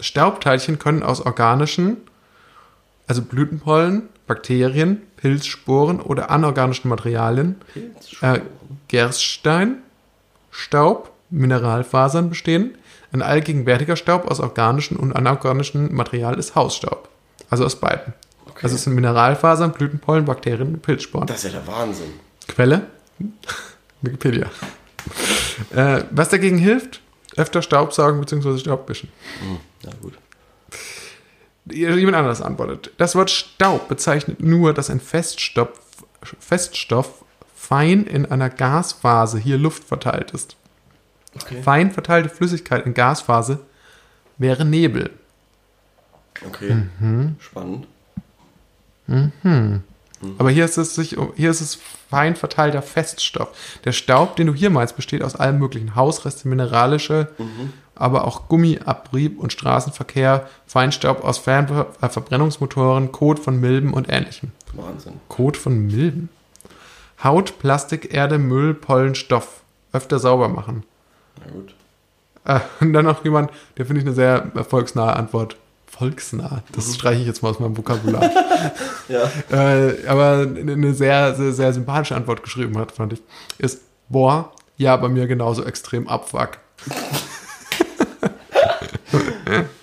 [0.00, 1.98] Staubteilchen können aus organischen,
[3.06, 7.56] also Blütenpollen, Bakterien, Pilzsporen oder anorganischen Materialien,
[8.20, 8.40] äh,
[8.88, 9.78] Gerststein,
[10.50, 12.76] Staub, Mineralfasern bestehen.
[13.12, 17.08] Ein allgegenwärtiger Staub aus organischen und anorganischen Material ist Hausstaub.
[17.50, 18.14] Also aus beiden.
[18.62, 21.26] Also es sind Mineralfasern, Blütenpollen, Bakterien und Pilzsporen.
[21.26, 22.12] Das ist ja der Wahnsinn.
[22.48, 22.86] Quelle?
[24.02, 24.46] Wikipedia.
[25.74, 27.00] äh, was dagegen hilft?
[27.36, 28.58] Öfter Staubsaugen bzw.
[28.58, 29.10] Staubwischen.
[29.82, 30.14] Ja, gut.
[31.70, 32.90] Jemand anderes antwortet.
[32.98, 35.70] Das Wort Staub bezeichnet nur, dass ein Feststoff,
[36.38, 37.24] Feststoff
[37.54, 40.56] fein in einer Gasphase, hier Luft verteilt ist.
[41.34, 41.62] Okay.
[41.62, 43.60] Fein verteilte Flüssigkeit in Gasphase
[44.36, 45.10] wäre Nebel.
[46.46, 46.82] Okay.
[47.00, 47.36] Mhm.
[47.40, 47.86] Spannend.
[50.38, 51.78] Aber hier ist, es sich, hier ist es
[52.10, 53.48] fein verteilter Feststoff.
[53.84, 57.28] Der Staub, den du hier meinst, besteht aus allem möglichen Hausreste, mineralische,
[57.94, 64.52] aber auch Gummiabrieb und Straßenverkehr, Feinstaub aus Fernver äh, Verbrennungsmotoren, Kot von Milben und ähnlichem.
[64.72, 65.20] Wahnsinn.
[65.28, 66.28] Kot von Milben?
[67.22, 69.62] Haut, Plastik, Erde, Müll, Pollen, Stoff.
[69.92, 70.82] Öfter sauber machen.
[71.38, 71.74] Na gut.
[72.44, 75.56] Äh, und dann noch jemand, der finde ich eine sehr volksnahe Antwort.
[75.98, 78.30] Volksnah, das streiche ich jetzt mal aus meinem Vokabular.
[79.08, 79.30] Ja.
[79.50, 83.22] äh, aber eine sehr, sehr, sehr sympathische Antwort geschrieben hat, fand ich,
[83.58, 86.58] ist, boah, ja, bei mir genauso extrem abfuck.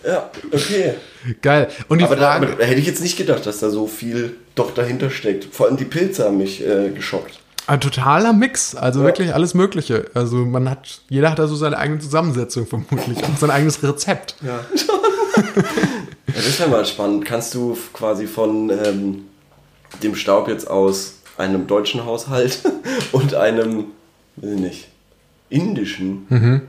[0.06, 0.96] Ja, okay.
[1.42, 1.70] Geil.
[1.88, 4.36] Und die Aber da, Frage, aber hätte ich jetzt nicht gedacht, dass da so viel
[4.56, 5.46] doch dahinter steckt.
[5.54, 7.40] Vor allem die Pilze haben mich äh, geschockt.
[7.68, 9.06] ein totaler Mix, also Ja.
[9.06, 10.08] wirklich alles Mögliche.
[10.16, 14.36] Also man hat, jeder hat da so seine eigene Zusammensetzung vermutlich und sein eigenes Rezept.
[14.42, 14.60] Ja.
[16.36, 17.26] ja das wäre mal spannend.
[17.26, 19.26] Kannst du quasi von ähm,
[20.04, 22.60] dem Staub jetzt aus einem deutschen Haushalt
[23.12, 23.86] und einem,
[24.38, 24.88] weiß ich nicht,
[25.50, 26.62] indischen Mhm.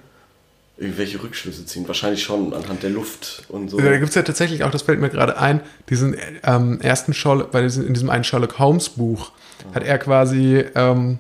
[0.79, 1.87] irgendwelche Rückschlüsse ziehen?
[1.87, 3.79] Wahrscheinlich schon anhand der Luft und so.
[3.79, 7.51] Da gibt es ja tatsächlich auch, das fällt mir gerade ein, diesen ähm, ersten Sherlock,
[7.53, 9.33] bei diesem, in diesem einen Sherlock Holmes Buch
[9.75, 11.19] hat er quasi, ähm,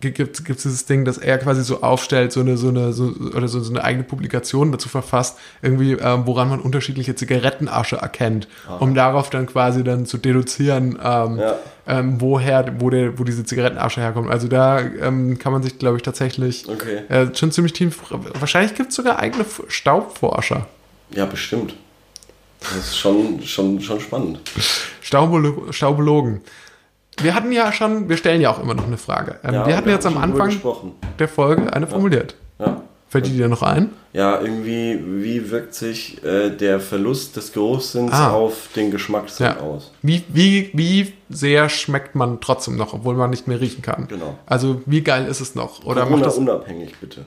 [0.00, 3.48] gibt es dieses Ding, dass er quasi so aufstellt, so eine, so eine, so, oder
[3.48, 8.46] so, so eine eigene Publikation dazu verfasst, irgendwie, ähm, woran man unterschiedliche Zigarettenasche erkennt,
[8.78, 11.56] um darauf dann quasi dann zu deduzieren, ähm, Ja.
[11.86, 14.30] ähm, woher, wo, der, wo diese Zigarettenasche herkommt.
[14.30, 17.00] Also da ähm, kann man sich, glaube ich, tatsächlich Okay.
[17.08, 17.98] äh, schon ziemlich tief,
[18.38, 20.66] wahrscheinlich gibt es sogar eigene Staubforscher.
[21.10, 21.74] Ja, bestimmt.
[22.60, 24.40] Das ist schon, schon, schon spannend.
[25.00, 26.40] Staubolo Staubologen.
[27.22, 29.36] Wir hatten ja schon, wir stellen ja auch immer noch eine Frage.
[29.44, 30.54] Ähm, Ja, wir hatten wir jetzt am Anfang
[31.18, 32.34] der Folge eine formuliert.
[32.58, 32.82] Ja.
[33.08, 33.90] Fällt die dir noch ein?
[34.12, 38.32] Ja, irgendwie, wie wirkt sich äh, der Verlust des Geruchssinns Ah.
[38.32, 39.60] auf den Geschmackssinn Ja.
[39.60, 39.92] aus?
[40.02, 44.08] Wie, wie, wie sehr schmeckt man trotzdem noch, obwohl man nicht mehr riechen kann?
[44.08, 44.36] Genau.
[44.44, 45.84] Also wie geil ist es noch?
[45.84, 47.26] Oder Corona macht das unabhängig, bitte.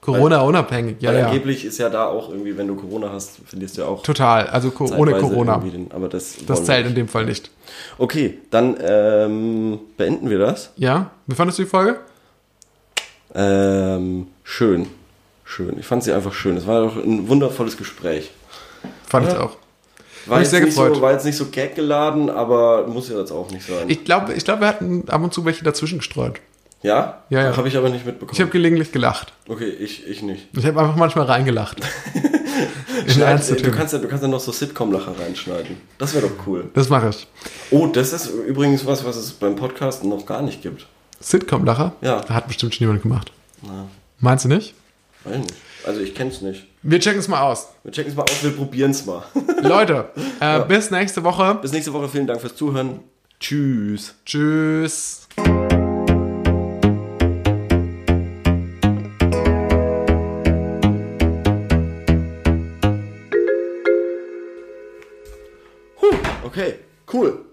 [0.00, 0.96] Corona unabhängig?
[1.00, 1.26] Ja, ja.
[1.26, 4.46] angeblich ist ja da auch irgendwie, wenn du Corona hast, verlierst du ja auch Total.
[4.46, 5.58] Also co ohne Corona.
[5.58, 7.50] Den, aber das Das zählt in dem Fall nicht.
[7.98, 10.70] Okay, dann ähm, beenden wir das.
[10.76, 11.10] Ja?
[11.26, 12.00] Wie fandest du die Folge?
[13.34, 14.86] Ähm, schön.
[15.44, 15.78] Schön.
[15.78, 16.56] Ich fand sie einfach schön.
[16.56, 18.30] Es war doch ein wundervolles Gespräch.
[19.06, 19.32] Fand Ja.
[19.32, 19.56] ich auch.
[20.26, 20.96] War mich jetzt, sehr nicht gefreut.
[20.96, 23.88] so, war jetzt nicht so gaggeladen, aber muss ja jetzt auch nicht sein.
[23.88, 26.40] Ich glaube, ich glaub, wir hatten ab und zu welche dazwischen gestreut.
[26.82, 27.22] Ja?
[27.28, 27.56] Ja, ja.
[27.56, 28.34] Habe ich aber nicht mitbekommen.
[28.34, 29.32] Ich habe gelegentlich gelacht.
[29.48, 30.48] okay, ich, ich nicht.
[30.56, 31.78] Ich habe einfach manchmal reingelacht.
[33.06, 33.72] In Schneid, du, Themen.
[33.74, 35.76] kannst ja, du kannst ja noch so Sitcom-Lacher reinschneiden.
[35.98, 36.70] Das wäre doch cool.
[36.74, 37.26] Das mache ich.
[37.70, 40.86] Oh, das ist übrigens was, was es beim Podcast noch gar nicht gibt.
[41.20, 41.92] Sitcom-Lacher?
[42.02, 42.26] Ja.
[42.28, 43.32] Hat bestimmt schon jemand gemacht.
[43.62, 44.74] Na, Meinst du nicht?
[45.24, 45.54] weiß nicht.
[45.86, 46.66] Also ich kenne es nicht.
[46.82, 47.68] Wir checken es mal aus.
[47.84, 49.22] Wir checken es mal aus, wir probieren es mal.
[49.62, 50.10] Leute,
[50.40, 51.58] äh, bis nächste Woche.
[51.62, 52.08] Bis nächste Woche.
[52.08, 53.00] Vielen Dank fürs Zuhören.
[53.38, 54.14] Tschüss.
[54.26, 55.26] Tschüss.
[66.50, 67.44] Okay, cool.